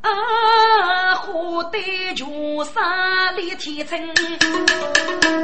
[0.05, 1.81] 啊，花对
[2.15, 3.97] 穷山立天成，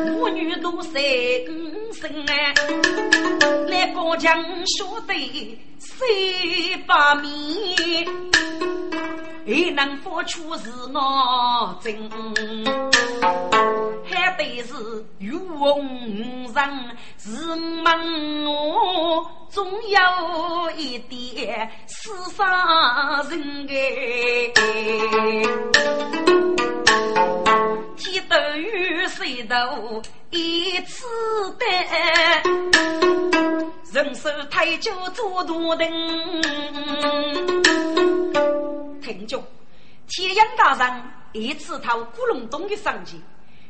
[0.05, 1.01] 妇女都三
[1.49, 2.53] 五生哎，
[3.67, 4.31] 来高墙
[4.77, 5.13] 说的
[5.79, 8.05] 谁把面？
[9.45, 12.09] 还能付出是我真，
[14.05, 14.73] 还得是
[15.19, 15.37] 有
[16.53, 16.57] 人
[17.17, 17.29] 是
[17.83, 22.47] 问我，总有一点世上
[23.29, 23.71] 人哎。
[27.97, 29.55] 天斗与水斗
[30.29, 31.05] 一次
[31.57, 31.65] 的，
[33.93, 35.87] 人手太久做大灯。
[39.13, 39.43] 听众，
[40.07, 43.19] 天阳大人一次讨古隆咚的赏钱，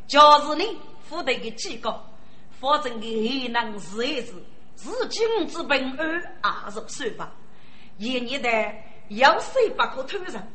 [0.08, 1.89] 就是你付得个几个，
[2.60, 3.08] 反正个
[3.49, 4.34] 能是一是，
[4.77, 7.32] 是金之本安二十岁吧。
[7.97, 8.49] 一年的
[9.10, 10.47] 要谁不可偷人，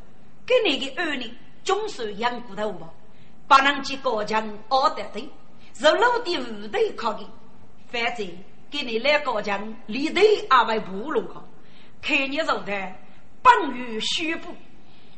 [0.45, 1.31] 给你的儿女
[1.63, 2.89] 总算养骨头吧，
[3.47, 5.29] 不能去高墙熬得对，
[5.73, 7.25] 是老的五对靠的，
[7.89, 8.27] 反正
[8.69, 11.47] 给你来高墙里头二位部落靠，
[12.01, 12.93] 看你肉的
[13.41, 14.53] 本于虚部。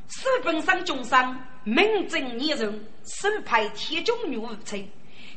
[0.09, 4.89] 书本上中上，名正言顺，首派铁中女无罪。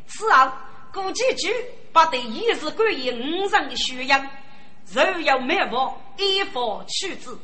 [0.07, 0.51] 此后，
[0.93, 1.55] 古几句
[1.93, 4.27] 不得一时关于五人的修养，
[4.91, 7.39] 若有灭亡，依法处置。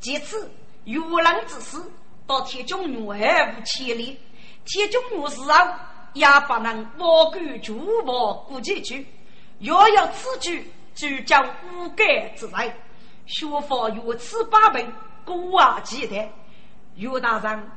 [0.00, 0.50] 其次，
[0.84, 1.80] 愚人之事，
[2.26, 4.18] 到铁中女还无千里。
[4.64, 5.74] 铁中女事后，
[6.12, 9.06] 也不能妄敢主报古几句。
[9.60, 12.72] 若有此举，就将无改之罪。
[13.26, 14.92] 学法如此八本，
[15.24, 16.28] 古往记得。
[16.96, 17.70] 岳大人、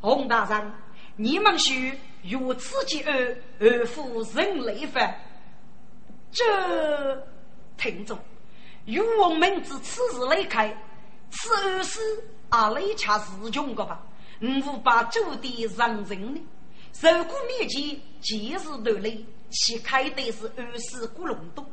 [0.00, 0.72] 洪大人，
[1.16, 5.14] 你们需如此之恶，而负人类法？
[6.30, 7.26] 这
[7.76, 8.18] 听众，
[8.84, 10.76] 与我们自此日来开，
[11.30, 12.00] 此二事
[12.50, 14.00] 阿雷恰是穷个吧？
[14.40, 16.40] 无把主的让人呢？
[16.92, 19.16] 受过面前，即日得来，
[19.50, 21.64] 其开的是二十古龙洞。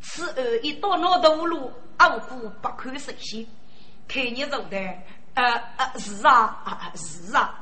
[0.00, 3.46] 此二一到那道路，傲骨不可实现，
[4.06, 4.76] 看你走的。
[5.34, 5.42] 呃
[5.76, 7.52] 呃是啊啊是啊，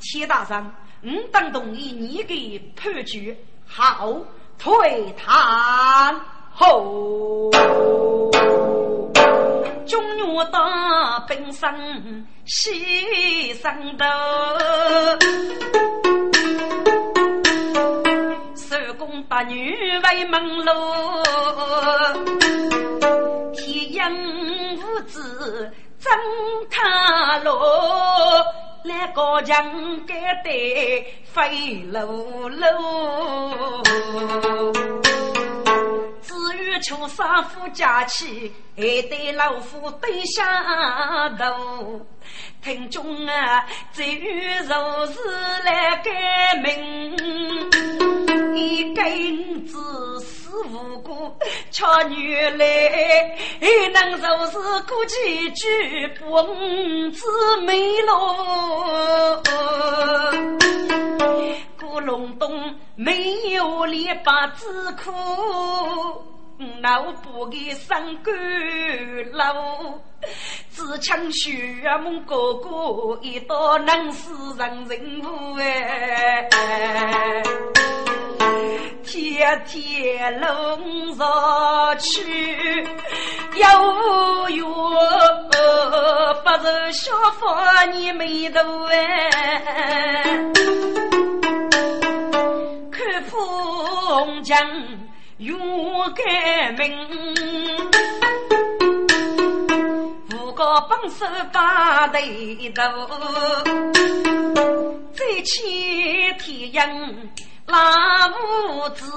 [0.00, 4.18] 铁大人，你当同意你给判决，好
[4.58, 6.20] 退堂
[6.52, 7.50] 后，
[9.86, 11.72] 中原大兵上
[12.46, 14.04] 西上头，
[18.56, 20.72] 手工八女为门路，
[23.54, 24.12] 天阳
[24.76, 25.72] 无子。
[26.10, 26.18] 真
[26.68, 28.44] 他罗
[28.82, 32.66] 来高墙盖得飞噜噜，
[36.20, 42.00] 至于求杀夫家妻，还得老夫对下头。
[42.62, 45.18] 听众啊，这与如是
[45.64, 47.16] 来改名，
[48.56, 49.78] 一根子
[50.20, 51.36] 死无辜，
[51.70, 56.42] 巧女来还能如是过几句不
[57.10, 57.20] 知
[57.66, 59.42] 美喽。
[61.78, 66.39] 古龙洞没有篱笆之苦。
[66.80, 68.30] 脑部的伤骨
[69.32, 69.94] 老，
[70.70, 71.50] 只抢血
[72.02, 77.42] 梦哥哥一道能死人人物哎，
[79.02, 82.82] 天天龙上去，
[83.54, 84.64] 有缘
[86.44, 87.56] 不是小佛
[87.94, 89.30] 你眉头哎，
[92.92, 94.58] 看风江。
[95.40, 96.94] 勇敢命，
[100.36, 102.82] 五个帮手把对头，
[105.14, 106.86] 再起天阳
[107.64, 109.10] 拉五子，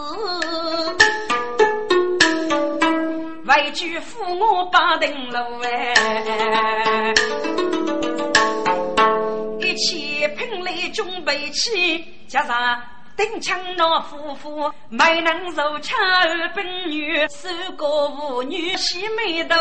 [3.45, 7.13] 为救父我把灯笼哎，
[9.59, 12.81] 一起拼来准备起，加上。
[13.15, 19.55] 丁强那夫妇没能受巧儿本女，守过妇女洗眉头，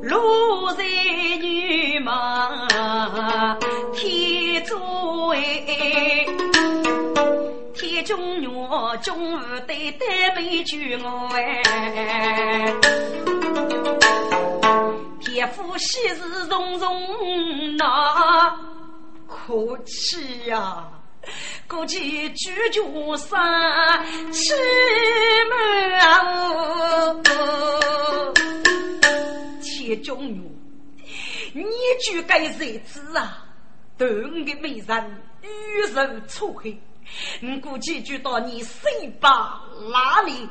[0.00, 0.82] 路在
[1.42, 2.66] 女忙
[3.92, 6.24] 天作哎，
[7.74, 8.48] 天中月
[9.02, 11.62] 中午对待美酒我哎，
[15.20, 18.73] 天父喜事重重那。
[19.34, 20.88] 可气呀！
[21.66, 24.54] 估计猪脚上吃
[25.50, 27.22] 满
[29.62, 30.40] 天中月，
[31.52, 31.64] 你
[32.00, 33.44] 就该日子啊，
[33.98, 35.46] 对我的美人遇
[35.94, 36.78] 人错黑。
[37.42, 38.82] 我估计就到你身
[39.20, 39.60] 把
[39.92, 40.48] 哪里，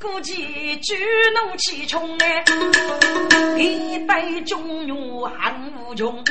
[0.00, 0.96] 估计举
[1.34, 2.44] 怒气冲哎，
[3.58, 6.24] 一代忠勇汉无穷，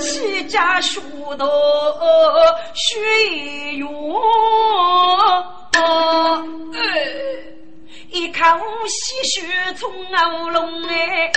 [0.00, 1.00] 齐家书
[1.36, 1.46] 多
[2.74, 4.14] 血勇。
[8.14, 8.40] 一口
[8.86, 9.42] 鲜血
[9.76, 11.32] 从喉咙哎，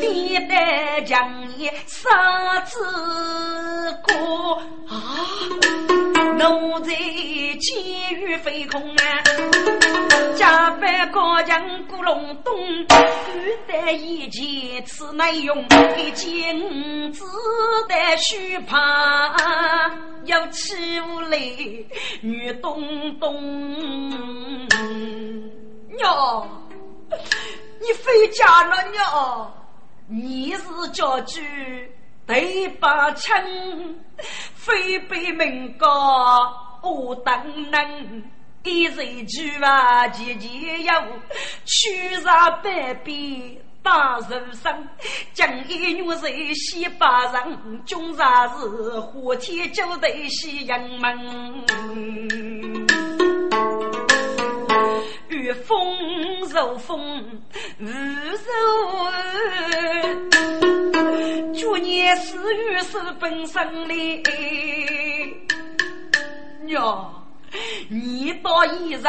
[0.00, 2.78] 爹爹将你杀子
[4.04, 4.94] 过啊！
[6.38, 6.94] 奴才
[7.58, 9.02] 监狱飞空啊！
[10.36, 12.54] 加班高墙古隆咚，
[12.86, 13.04] 敢
[13.66, 17.24] 得一件此内容，一件子
[17.88, 19.34] 弹虚怕，
[20.26, 21.88] 要欺负嘞
[22.20, 23.32] 女东东。
[25.88, 26.48] 娘，
[27.80, 29.54] 你回家了娘，
[30.06, 30.62] 你是
[30.92, 31.40] 家主，
[32.26, 33.32] 对把亲，
[34.54, 35.88] 非被民告
[36.82, 37.32] 我等
[37.70, 38.30] 人，
[38.64, 40.48] 一人去啊姐姐
[40.84, 41.04] 要
[41.64, 44.88] 去上百遍大人生，
[45.34, 48.66] 将一女人洗八人，终啥是
[49.00, 51.64] 火天就得洗人门。
[55.42, 57.42] 遇风受风，
[57.78, 58.46] 雨受
[61.50, 64.22] 雨，祝年是雨是本身哩，
[66.60, 67.24] 娘，
[67.88, 69.02] 你到一人。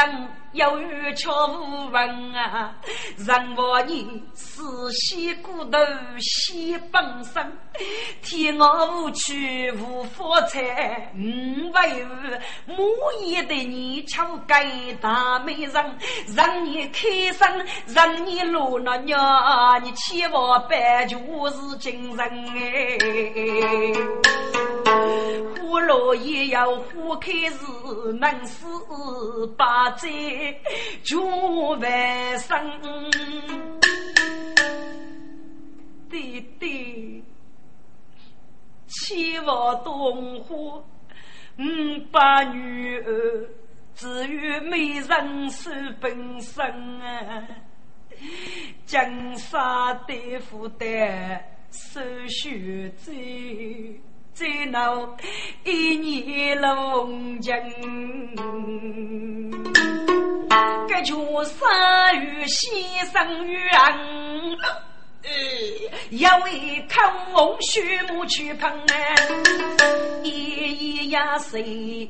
[0.53, 2.75] 有欲巧无闻啊，
[3.17, 5.79] 人话你是西骨头
[6.19, 7.57] 西本身，
[8.21, 12.83] 天我无趣无发财，五为五母
[13.25, 15.97] 也得你巧给大美人，
[16.35, 17.47] 让你开心，
[17.87, 20.77] 让你落了娘，你千万别
[21.07, 21.17] 就
[21.49, 22.23] 是精神
[22.55, 22.99] 哎，
[25.59, 28.67] 花落也要花开时，能死
[29.57, 30.07] 八载。
[31.03, 32.57] 祝万生，
[36.09, 37.23] 弟弟，
[38.87, 40.83] 千万冬花，五
[42.11, 43.49] 百女儿，
[43.95, 46.65] 只有美人守本身
[47.01, 47.47] 啊！
[48.85, 50.85] 江山对付的
[51.69, 53.99] 手续最。
[54.33, 55.15] 最恼
[55.63, 57.39] 一年龙
[60.53, 62.71] 井，该叫三月先
[63.11, 63.61] 生冤，
[66.11, 67.81] 要为抗洪畜
[68.13, 68.85] 牧去碰啊，
[70.23, 72.07] 一一呀谁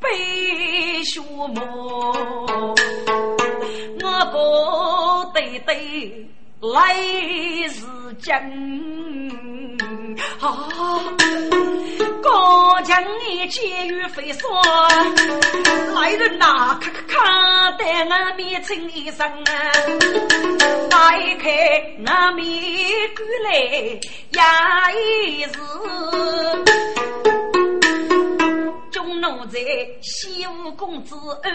[0.00, 1.60] 背畜牧，
[4.02, 6.28] 我不得得
[6.60, 6.94] 来
[7.68, 7.84] 是
[8.20, 8.30] 真。
[10.40, 10.68] 啊！
[12.40, 14.50] 高墙一监狱飞霜，
[15.94, 19.44] 来人呐，看看看，得俺面青一身啊！
[20.88, 21.50] 打开
[22.06, 22.46] 俺面
[23.14, 25.52] 过来呀一日，
[28.90, 29.58] 中奴才
[30.00, 31.52] 西吴公子二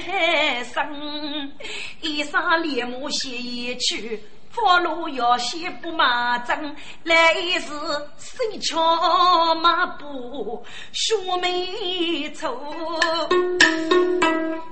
[0.00, 1.52] 海生，
[2.00, 4.18] 一裳猎马写一曲。
[4.52, 7.70] 佛路要先不马正，来时
[8.18, 12.46] 手敲马步，秀眉粗。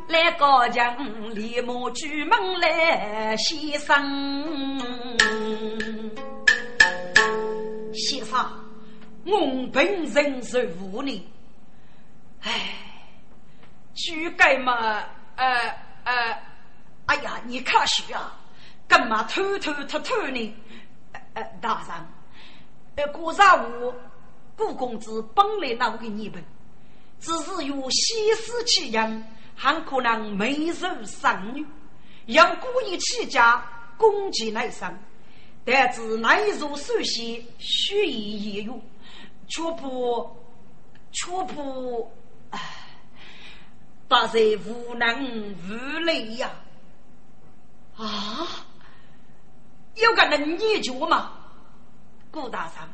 [0.09, 5.16] 来高墙立马举门来，先生，
[7.95, 8.39] 先生，
[9.24, 11.26] 我本人是无礼，
[12.43, 12.51] 唉，
[13.95, 15.03] 举盖嘛，
[15.37, 15.74] 呃
[16.05, 16.39] 呃，
[17.07, 18.37] 哎呀，你可惜啊。
[18.91, 20.55] 干嘛偷偷偷偷呢？
[21.34, 23.95] 呃，大人，呃，古上我
[24.57, 26.45] 顾公子本来那个你们，
[27.20, 29.24] 只是有西施气样，
[29.55, 31.64] 很可能没受生女，
[32.26, 33.64] 让故意起家
[33.97, 34.93] 攻击内伤，
[35.64, 38.80] 但是内如首先血液也有，
[39.47, 40.36] 却不
[41.12, 42.11] 却不，
[42.51, 42.61] 哎，
[44.09, 46.51] 大人无能无力呀！
[47.97, 48.66] 啊！
[49.97, 51.32] 有个能研究吗？
[52.30, 52.88] 顾大生，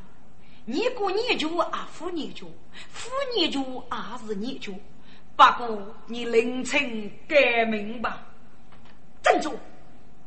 [0.64, 2.46] 你顾研究啊，夫研究，
[2.90, 4.72] 夫研究啊是研究，
[5.36, 8.22] 不过你凌晨改名吧。
[9.22, 9.58] 站住！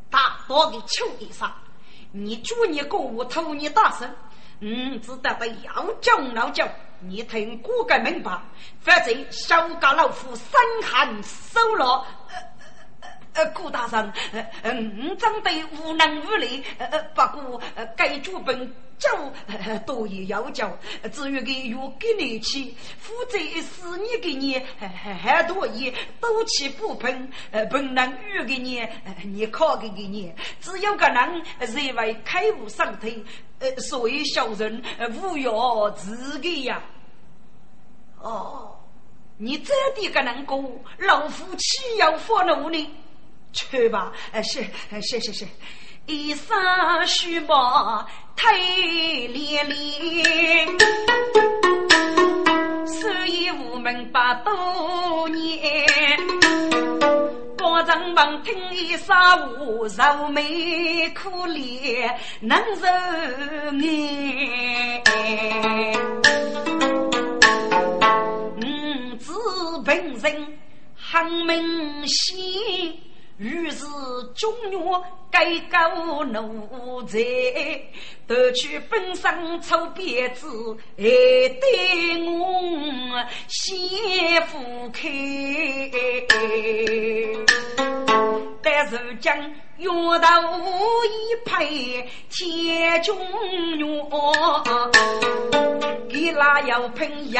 [0.09, 1.49] 大刀的秋衣裳，
[2.11, 4.13] 你祝你过我偷你大声，
[4.59, 6.67] 嗯，只得被要叫闹叫，
[6.99, 8.41] 你听骨改明白，
[8.81, 12.05] 否则小家老夫身寒手了。
[12.27, 12.58] 呃，
[13.47, 17.61] 顾大人，呃，嗯，真的无能无力，呃呃，不过，
[17.95, 19.09] 该剧本就
[19.85, 20.69] 多有要求，
[21.11, 28.85] 至于个月给你去，负责四年给你，还多一多起不平，呃，本能月给你，
[29.23, 33.23] 你考给给你，只有个人认为开悟上天，
[33.59, 34.83] 呃，所以小人
[35.21, 36.81] 勿要自己呀。
[38.21, 38.77] 哦，
[39.37, 40.61] 你这点个能过，
[40.97, 42.95] 老夫岂要发怒呢？
[43.51, 44.63] 去吧，呃，是，
[45.01, 45.47] 是是是，
[46.05, 46.55] 一生
[47.07, 50.67] 须把太连连，
[52.85, 55.85] 所以无门把多年，
[57.57, 59.15] 高人们听一声
[59.59, 62.85] 无愁眉可怜能受
[63.77, 65.03] 眼，
[68.57, 69.33] 五子
[69.85, 70.57] 本人
[70.95, 72.37] 很明显。
[73.39, 73.85] 于是
[74.35, 74.79] 中原
[75.31, 75.77] 改革
[76.25, 77.17] 奴才，
[78.27, 85.07] 夺取本身出辫子，还对我先夫开。
[88.61, 89.31] 但如今
[89.79, 90.27] 冤头
[91.05, 91.65] 一拍
[92.29, 93.17] 天中
[93.77, 93.87] 原，
[96.09, 97.39] 给那又喷又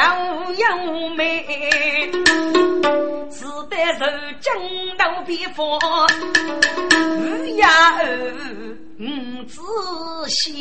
[0.54, 2.10] 又美，
[3.30, 4.06] 只得如
[4.40, 4.50] 今
[4.98, 7.68] 闹别方，儿呀
[7.98, 8.04] 儿，
[9.00, 9.60] 五子
[10.30, 10.56] 贤，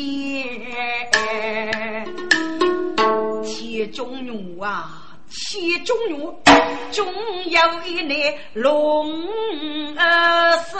[3.45, 5.08] 天中原啊！
[5.29, 6.41] 其中有，
[6.91, 7.05] 终
[7.45, 9.27] 有一年龙
[9.95, 10.79] 儿手，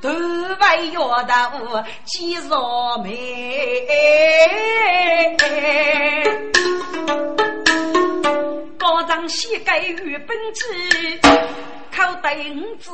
[0.00, 3.86] 头围腰头几若眉，
[8.78, 10.64] 高张膝盖与本子，
[11.94, 12.90] 口袋五子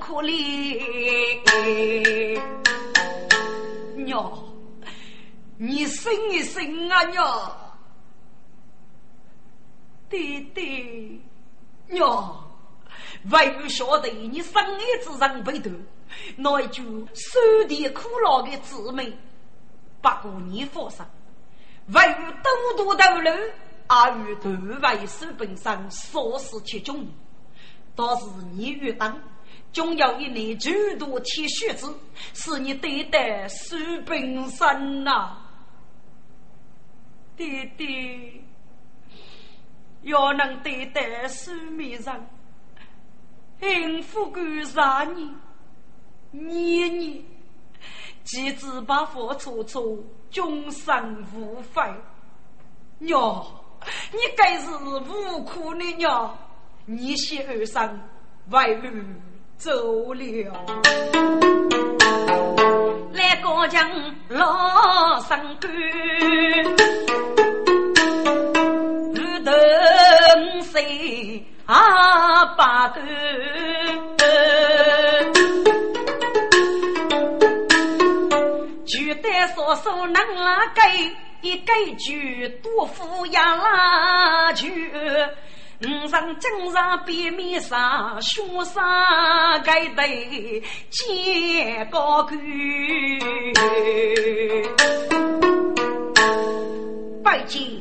[0.00, 0.80] 可怜。
[3.96, 4.32] 娘，
[5.58, 7.67] 你醒一醒啊，娘！
[10.08, 11.18] 爹爹，
[11.88, 12.44] 娘，
[13.30, 15.70] 为不晓得你生儿子人被夺，
[16.36, 16.82] 那一句
[17.14, 17.38] 受
[17.68, 19.12] 甜苦劳的姊妹，
[20.00, 21.04] 不过你放心，
[21.88, 22.32] 为有
[22.76, 23.30] 多多头路，
[23.86, 27.06] 而与断为手本身所事其中，
[27.94, 29.20] 倒是你遇当，
[29.72, 31.94] 终有一年诸多铁血子，
[32.32, 35.36] 是你对待手本身呐，
[37.36, 38.44] 爹爹。
[40.08, 42.26] 要能对待苏美人，
[43.60, 44.74] 幸福过十
[45.14, 45.34] 年，
[46.30, 47.22] 年年，
[48.24, 51.82] 妻子把佛处处，终身无悔。
[52.98, 53.46] 娘，
[54.10, 56.36] 你该是无苦的娘，
[56.86, 58.00] 你先二生
[58.50, 59.04] 为儿
[59.58, 60.24] 走了，
[63.12, 63.90] 来高墙
[64.28, 65.68] 老山沟。
[70.78, 72.44] 谁啊？
[72.56, 73.00] 把个
[78.86, 80.24] 举得双手能
[80.74, 80.80] 给
[81.42, 84.72] 一给句多富养拉句，
[85.82, 88.80] 五上正上边面上胸上
[89.64, 92.36] 盖对肩高高，
[97.24, 97.77] 拜见。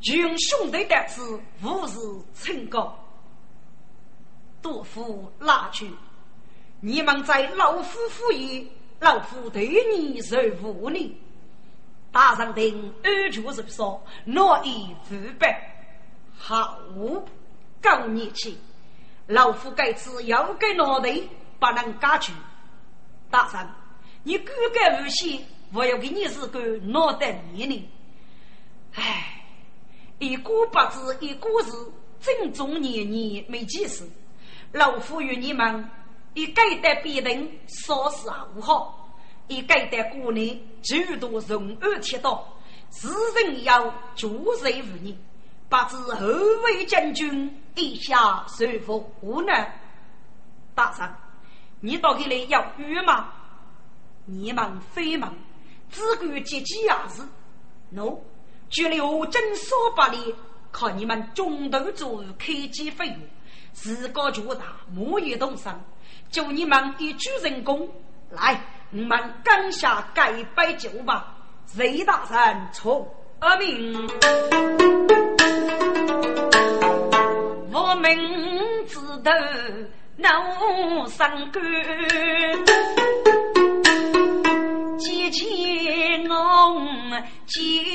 [0.00, 1.98] 群兄弟的子无事
[2.34, 2.94] 成功，
[4.62, 5.90] 杜甫拉去。
[6.80, 8.64] 你们在老夫府爷，
[9.00, 11.20] 老夫对你是无礼。
[12.12, 15.90] 大上庭安全是说，诺意腐败，
[16.36, 16.78] 好
[17.82, 18.56] 够义气。
[19.26, 21.12] 老夫该次要给脑袋，
[21.58, 22.32] 不能加去。
[23.30, 23.68] 大上，
[24.22, 27.86] 你敢敢无信，我要给你是个脑袋年龄。
[28.94, 29.34] 唉。
[30.18, 34.08] 一个八字一个字，正中年年没几事。
[34.72, 35.88] 老夫与你们
[36.34, 39.14] 一改得别人少事无好，
[39.46, 42.46] 一改得过年诸多容安贴道，
[42.90, 45.16] 世人要助谁无你？
[45.68, 46.26] 不知后
[46.64, 49.54] 为将军意下是否无能？
[50.74, 51.10] 大人，
[51.80, 53.32] 你到这里要约吗？
[54.24, 55.30] 你们非门，
[55.90, 57.22] 只管接机而是
[57.90, 58.18] ？no。
[58.70, 60.34] 据刘真说百里，
[60.70, 63.16] 靠你们中途做开机费用，
[63.72, 65.72] 自个巨大，莫也动身。
[66.30, 67.88] 就你们一举成功，
[68.30, 68.60] 来，
[68.90, 71.34] 你们干下盖杯酒吧。
[71.76, 73.08] 雷大人从
[73.38, 74.06] 阿明，
[77.72, 79.30] 我们子头
[80.16, 81.62] 闹伤肝，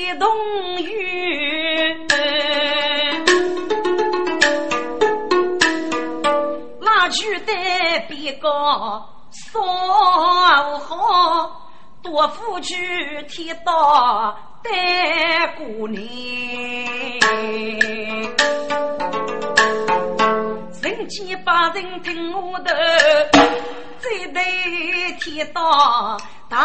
[0.04, 0.28] 激动
[0.82, 2.06] 于，
[6.78, 7.52] 那句的
[8.06, 8.46] 别个
[9.32, 9.62] 说
[10.78, 11.70] 好，
[12.02, 12.76] 多夫去
[13.30, 16.04] 天道待过年。
[20.82, 23.30] 人间把人听我的，
[24.02, 24.42] 这对
[25.18, 26.18] 天道
[26.48, 26.58] 大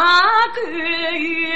[0.54, 0.72] 官
[1.20, 1.48] 员，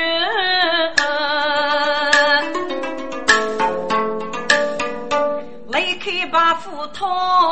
[5.69, 7.07] 离开把斧头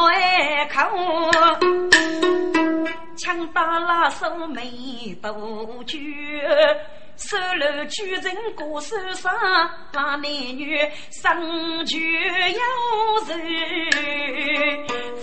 [0.08, 0.80] 哎口，
[3.16, 5.30] 枪打拉手没多
[5.84, 5.98] 久。
[7.16, 9.32] 手楼举人过手上，
[9.92, 10.76] 那男女
[11.10, 12.60] 生就有
[13.28, 13.38] 人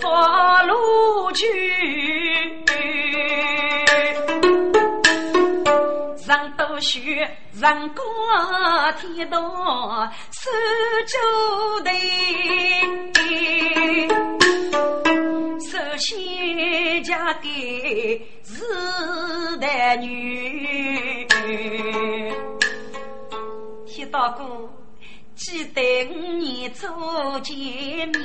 [0.00, 1.44] 发路去。
[6.30, 8.04] 人多学，人过
[9.00, 10.48] 天道，手
[11.08, 11.18] 就
[11.82, 11.90] 对，
[15.58, 18.64] 首先嫁给是
[19.60, 21.26] 男女。
[23.84, 24.70] 铁道哥，
[25.34, 26.86] 记得五年初
[27.40, 28.20] 见面，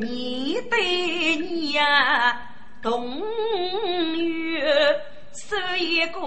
[0.00, 2.40] 你对你呀
[2.82, 3.20] 同
[4.16, 4.96] 月
[5.34, 6.20] 收一个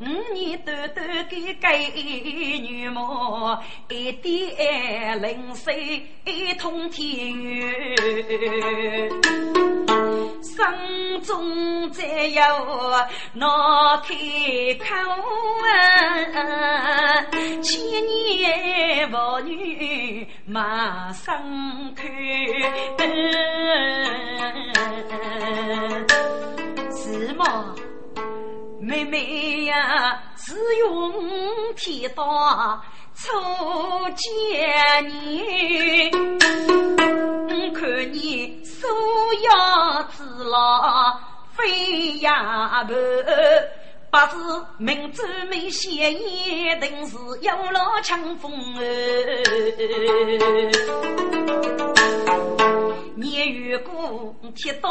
[0.00, 1.24] 五年短短的
[1.60, 9.10] 给女么，一点零碎一通天月。
[10.42, 12.42] 心中再有
[13.34, 14.14] 那开
[14.78, 14.84] 口
[16.34, 17.22] 啊，
[17.62, 21.40] 千年妇女马上
[21.94, 22.06] 看，
[26.90, 27.44] 是么？
[29.00, 31.12] 妹妹呀，只用
[31.74, 32.82] 天道
[33.14, 33.30] 初
[34.14, 36.10] 见你，
[37.72, 38.86] 看你手
[39.42, 41.18] 腰子了，
[41.52, 42.94] 飞呀不，
[44.10, 44.36] 八字
[44.76, 48.52] 明州没写一定是有了强风
[53.14, 54.90] 年月过，天道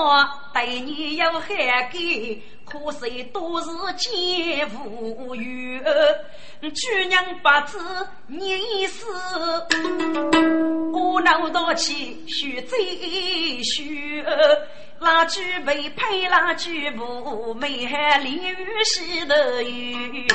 [0.54, 5.84] 对你有害给，可惜都是奸无缘。
[6.62, 7.78] 举娘八字
[8.28, 9.06] 你死，
[10.94, 12.78] 我闹到起须再
[13.64, 14.24] 续。
[15.02, 20.28] 那句被配那句不美，还连雨洗的雨。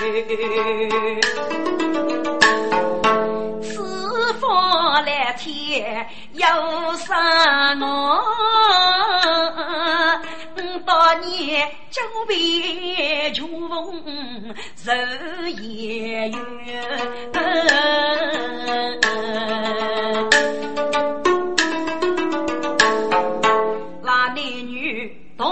[3.63, 6.47] 四方蓝天有
[6.97, 8.25] 山我，
[10.87, 16.33] 当年九杯酒逢日夜
[17.33, 17.41] 那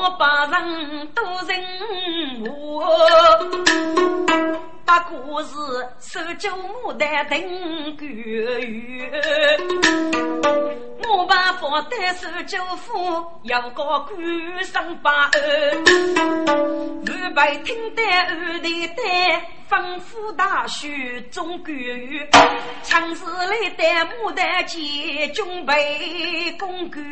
[0.03, 2.83] 女多把人都认我。
[4.93, 5.57] 把故事
[6.01, 7.41] 守旧牡丹等
[7.97, 9.59] 古月，
[11.09, 15.41] 我把房单守旧夫，要个官上把二，
[17.01, 20.87] 五百听得二代代，吩咐大书
[21.31, 22.29] 中官员，
[22.83, 27.03] 长时来带牡丹接军备公干，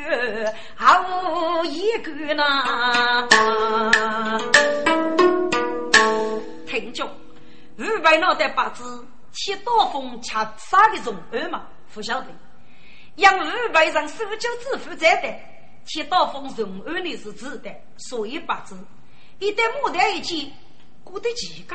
[0.77, 3.27] 好一个呐，
[6.67, 7.09] 听众。
[7.81, 11.67] 五百脑袋八字，七刀锋吃杀的重二嘛？
[11.95, 12.27] 不晓得。
[13.17, 15.35] 养五百让手脚支付在的，
[15.87, 18.79] 七刀锋重二呢是指的，所以八字
[19.39, 20.53] 一旦牡丹一见，
[21.03, 21.75] 过得几个？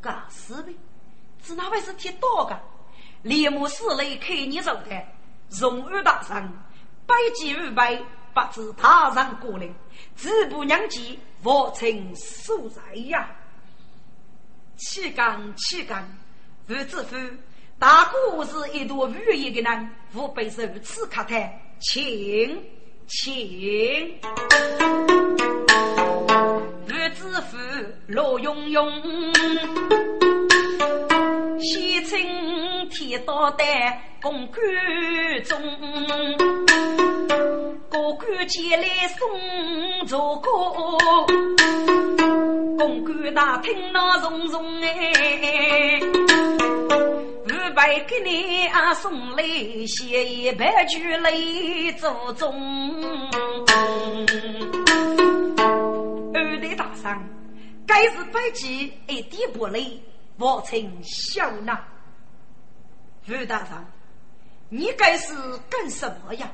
[0.00, 0.72] 干死呗！
[1.42, 2.60] 只那位是铁刀的，
[3.22, 5.04] 连木四雷开你手的，
[5.50, 6.40] 重二大上，
[7.04, 8.00] 百计五百
[8.32, 9.68] 八字踏上过来，
[10.14, 13.28] 自不娘计，我成素在呀。
[14.76, 16.06] 气干气干，
[16.68, 17.16] 吴知府，
[17.78, 22.62] 大哥是一朵如意的人，吾辈如此客谈，请
[23.06, 24.20] 请。
[26.84, 27.56] 吴知府
[28.06, 29.02] 罗永永，
[31.58, 32.18] 西城
[32.90, 33.64] 天道的
[34.20, 34.60] 公馆
[35.44, 35.58] 中，
[37.88, 38.86] 哥哥前来
[39.18, 39.26] 送
[40.06, 40.50] 茶歌。
[42.76, 46.00] 公官大厅那重重哎，
[47.44, 49.42] 五备给你啊送来
[49.86, 51.32] 写一百句来
[51.98, 52.54] 祖宗。
[56.34, 57.26] 二代大伤，
[57.86, 60.00] 该是百计一点不累，
[60.38, 61.82] 我称笑纳。
[63.28, 63.84] 吴大伤，
[64.68, 65.34] 你该是
[65.68, 66.50] 干什么呀？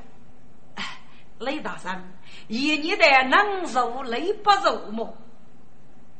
[0.75, 0.99] 哎，
[1.39, 2.03] 雷大伤，
[2.47, 5.15] 一年的能受累不受么？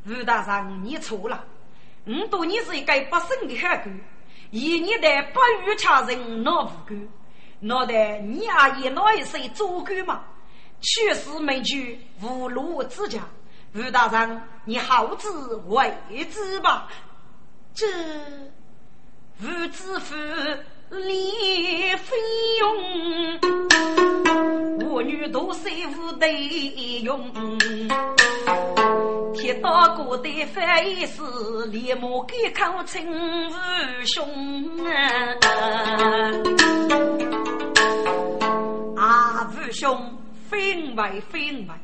[0.05, 1.43] 吴大伤，你错了，
[2.05, 3.99] 我多你是一个不胜的汉官。
[4.51, 6.93] 一年的不遇强人闹无辜，
[7.59, 10.23] 闹得你阿姨那一岁做官嘛？
[10.81, 13.21] 去世没去无路之家，
[13.73, 15.91] 吴大人，你好自为
[16.25, 16.87] 之吧。
[17.75, 17.87] 这
[19.41, 20.15] 吴知府
[20.91, 22.15] 李飞
[22.59, 23.39] 勇，
[24.91, 25.67] 我女都是
[25.97, 26.27] 无得
[27.01, 27.31] 用。
[29.33, 31.23] 铁刀过的翻译是
[31.71, 33.03] 连马给口称
[33.49, 34.77] 无兄
[38.95, 40.15] 啊，无兄
[40.47, 41.75] 分外分外，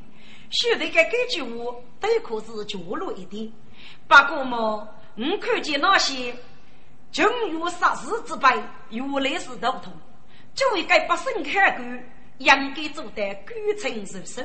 [0.52, 3.52] 晓得个这句话都可是角落一点。
[4.08, 4.88] 不过嘛，
[5.22, 6.34] 我看见那些
[7.12, 8.48] 穷于杀事之辈，
[8.90, 9.92] 原来是头痛。
[10.56, 14.42] 作为个百姓看官，应该做得官臣如首，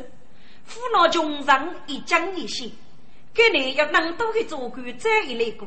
[0.64, 2.68] 扶老穷人一将一些。
[3.33, 5.64] 给你要能多的做官这一类个，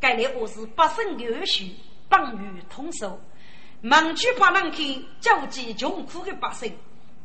[0.00, 1.74] 该来我是百姓有序，
[2.08, 3.20] 帮于通手，
[3.82, 6.74] 忙去怕人去救济穷苦的百姓。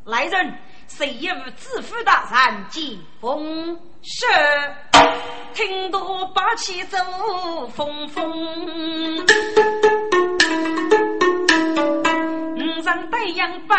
[0.03, 4.25] 来人，谁也无知府大人见风雪，
[5.53, 6.97] 听多八旗走
[7.75, 9.15] 风风，
[12.55, 13.75] 五上太阳白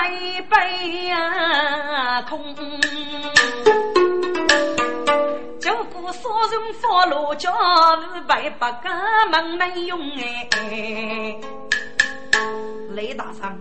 [0.50, 0.68] 白
[1.09, 2.54] 呀空。
[5.61, 8.90] 就顾所人发落家，五百八个
[9.30, 11.40] 门能用哎。
[12.90, 13.59] 雷大山，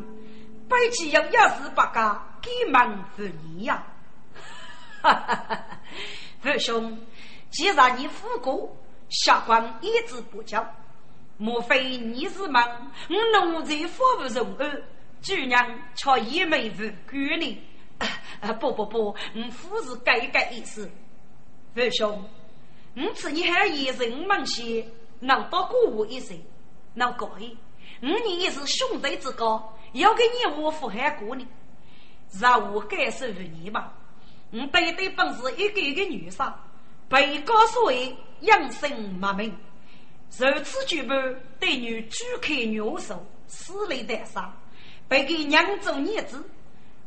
[0.67, 3.83] 百起要一十八个给门妇你呀！
[5.01, 5.65] 哈哈哈！
[6.41, 6.99] 父兄，
[7.51, 8.75] 既然你富过，
[9.09, 10.65] 下官一直不教，
[11.37, 12.91] 莫非你是忙？
[13.09, 14.83] 我奴才服务容儿，
[15.21, 17.61] 主娘却一没无辜呢？
[18.41, 20.89] 啊 不不不，我夫是改改意思。
[21.75, 22.27] 父兄，
[22.95, 24.87] 我此你还一人忙些，
[25.19, 26.43] 能多过我一岁，
[26.95, 27.57] 能可以。
[28.01, 31.45] 我你也是兄弟之高，要给你我福还过呢。
[32.39, 33.93] 让我感受于你吧。
[34.51, 36.55] 我对对本是一个一个女杀，
[37.09, 39.57] 被告所为养生没命，
[40.37, 41.17] 如此举办
[41.59, 44.53] 对女主客女手，死里带杀，
[45.07, 46.43] 被给娘做孽子。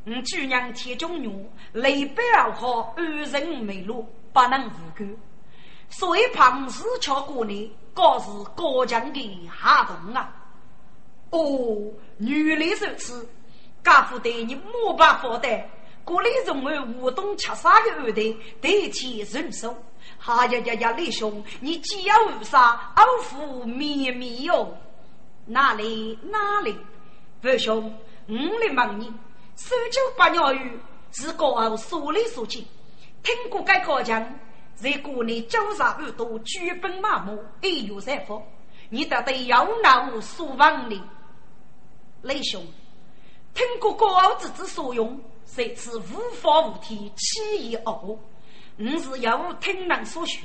[0.04, 4.06] 我主娘天中女，雷百二号安人没路。
[4.30, 5.18] 不能无辜，
[5.88, 10.37] 所以旁氏桥过年，高是高强的哈动啊！
[11.30, 11.76] 哦，
[12.18, 13.28] 原来如此，
[13.84, 15.64] 家父对你没办法的，
[16.04, 18.22] 过来容为无东吃杀的二代
[18.60, 19.76] 代替人手。
[20.18, 24.74] 哈呀呀呀，李兄，你既要无杀，二父绵绵哟！
[25.44, 26.74] 哪里哪里，
[27.42, 27.94] 二兄，
[28.26, 29.12] 我来问你，
[29.56, 30.80] 十九八鸟语
[31.12, 32.64] 是高傲所来所见。
[33.22, 34.24] 听过该考讲，
[34.74, 38.42] 在国内九十二度举本麻木，一有三福，
[38.88, 41.00] 你得对要闹所望的
[42.22, 42.64] 雷兄。
[43.54, 48.18] 听过高傲之之所用，谁此无法无天，起于恶。
[48.76, 50.40] 你是要听人所学，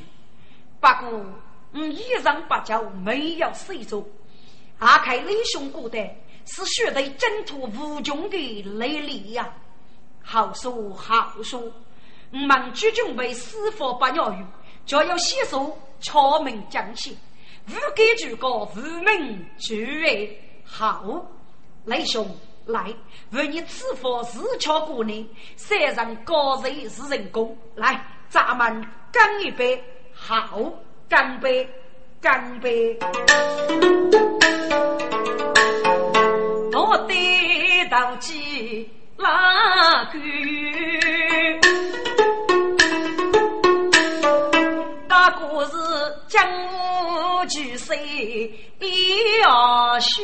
[0.80, 1.26] 不过
[1.72, 4.04] 你一人不教，没有谁做。
[4.80, 5.98] 阿开雷兄过的，
[6.46, 9.54] 是学得征途无穷的雷力呀！
[10.24, 11.62] 好说好说。
[12.32, 14.44] 我们举准备司法八鸟语，
[14.86, 17.16] 就要写书敲门讲起，
[17.68, 20.30] 无给举高，无名举哎
[20.66, 21.04] 好，
[21.86, 22.26] 雷兄
[22.66, 22.94] 来
[23.32, 25.28] 为你此法自敲过年，
[25.58, 30.72] 山上高人是人工，来咱们干一杯，好
[31.10, 31.70] 干杯，
[32.22, 32.98] 干杯！
[36.74, 41.60] 我得到几拉句。
[45.56, 45.72] 我是
[46.28, 46.44] 江
[47.44, 47.94] 湖巨色
[49.44, 50.22] 要须，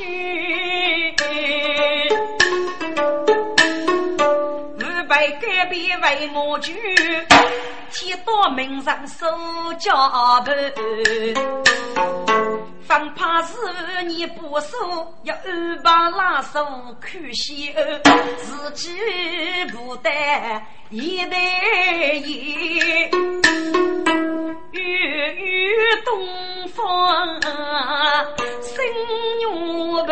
[4.77, 6.73] 五百改变为我举，
[7.91, 9.27] 天道名上守
[9.77, 9.91] 家
[10.45, 10.73] 本，
[12.87, 13.53] 反怕是
[14.07, 16.65] 你不守，要安排拉手
[17.01, 17.75] 看戏，
[18.37, 18.95] 自己
[19.73, 20.09] 不得
[20.91, 21.37] 一代
[22.15, 22.49] 一。
[24.71, 24.81] 月
[25.35, 27.39] 月东方
[28.61, 28.73] 心
[29.41, 29.51] 愿
[30.07, 30.11] 不，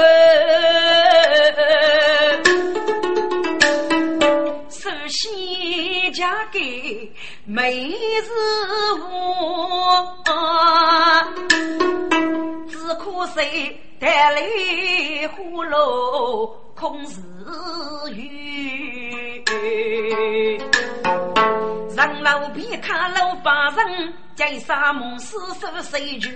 [4.69, 7.11] 首先嫁给
[7.45, 7.89] 梅
[8.21, 8.31] 子
[9.01, 10.15] 我，
[12.87, 14.41] 只可惜带来
[15.35, 17.19] 葫芦空是
[18.13, 19.43] 雨。
[21.93, 26.29] 上楼边看楼八人，见沙梦四手谁举？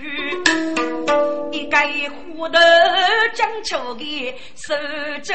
[1.53, 1.77] 一个
[2.35, 2.59] 虎头
[3.33, 4.75] 将秋的手
[5.23, 5.33] 祝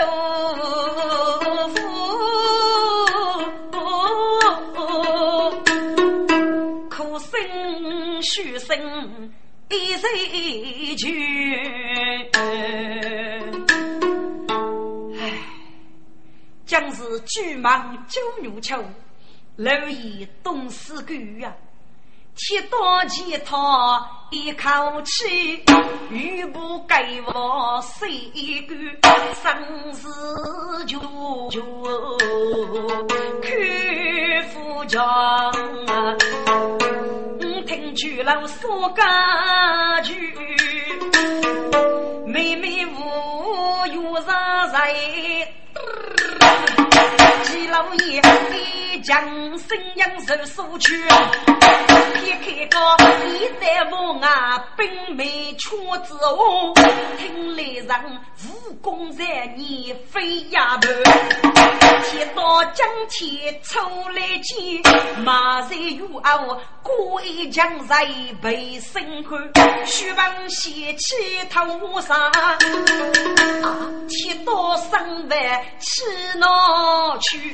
[1.71, 1.81] 福，
[6.91, 8.77] 苦声虚声
[9.69, 11.05] 一人句。
[15.19, 15.33] 唉，
[16.65, 18.83] 将是巨蟒九牛秋。
[19.57, 21.57] 楼以东施狗呀，
[22.37, 25.65] 铁刀剑他一口气，
[26.11, 26.95] 玉不给
[27.27, 28.31] 我谁
[29.01, 29.35] 干？
[29.35, 30.09] 生死
[30.87, 31.01] 就
[31.51, 31.63] 就
[33.43, 33.51] 看
[34.51, 35.51] 夫家。
[37.67, 40.15] 听去了说家句，
[42.25, 44.95] 妹妹无有啥在？
[47.43, 48.23] 齐老爷。
[49.03, 49.23] 将
[49.59, 52.79] 生阳寿收去，撇开个
[53.29, 56.75] 一代母啊，兵没出子王，
[57.17, 57.89] 听来人
[58.69, 60.89] 武功在你飞呀头，
[62.03, 64.83] 铁刀将铁抽来见，
[65.23, 68.07] 马在玉傲过一江在
[68.43, 71.15] 背身看，须帮掀起
[71.51, 72.33] 头上，
[74.09, 75.39] 铁刀上万
[75.81, 76.03] 去
[76.39, 77.53] 哪去？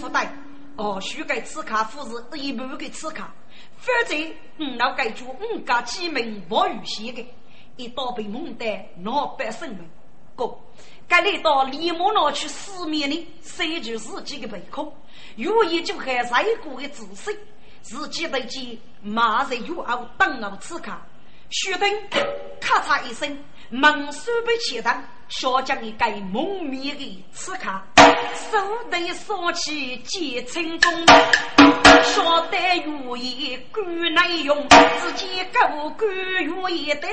[0.00, 0.28] 不对，
[0.76, 3.32] 哦，许给此卡夫是一半给此卡，
[3.76, 4.14] 否则
[4.58, 7.24] 嗯，老盖住五家几名不与写的，
[7.78, 9.88] 一刀被蒙得老百姓们。
[10.36, 10.54] 哥，
[11.08, 14.92] 该来到李某那去四面呢，谁就自己的背空，
[15.36, 17.34] 有意就还在过的姿势，
[17.80, 21.06] 自己得见马上又要等我此卡，
[21.50, 21.90] 须等
[22.60, 25.02] 咔嚓一声，门锁被切断。
[25.28, 27.68] 小将一盖蒙面的刺客，
[28.34, 28.58] 手
[28.90, 30.92] 头烧起结成中，
[32.04, 33.84] 小得愿意干
[34.14, 36.08] 内用，自己够干
[36.44, 37.06] 愿意得，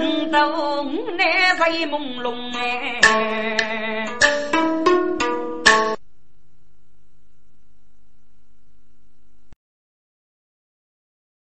[0.00, 4.55] 五斗五难在朦胧哎。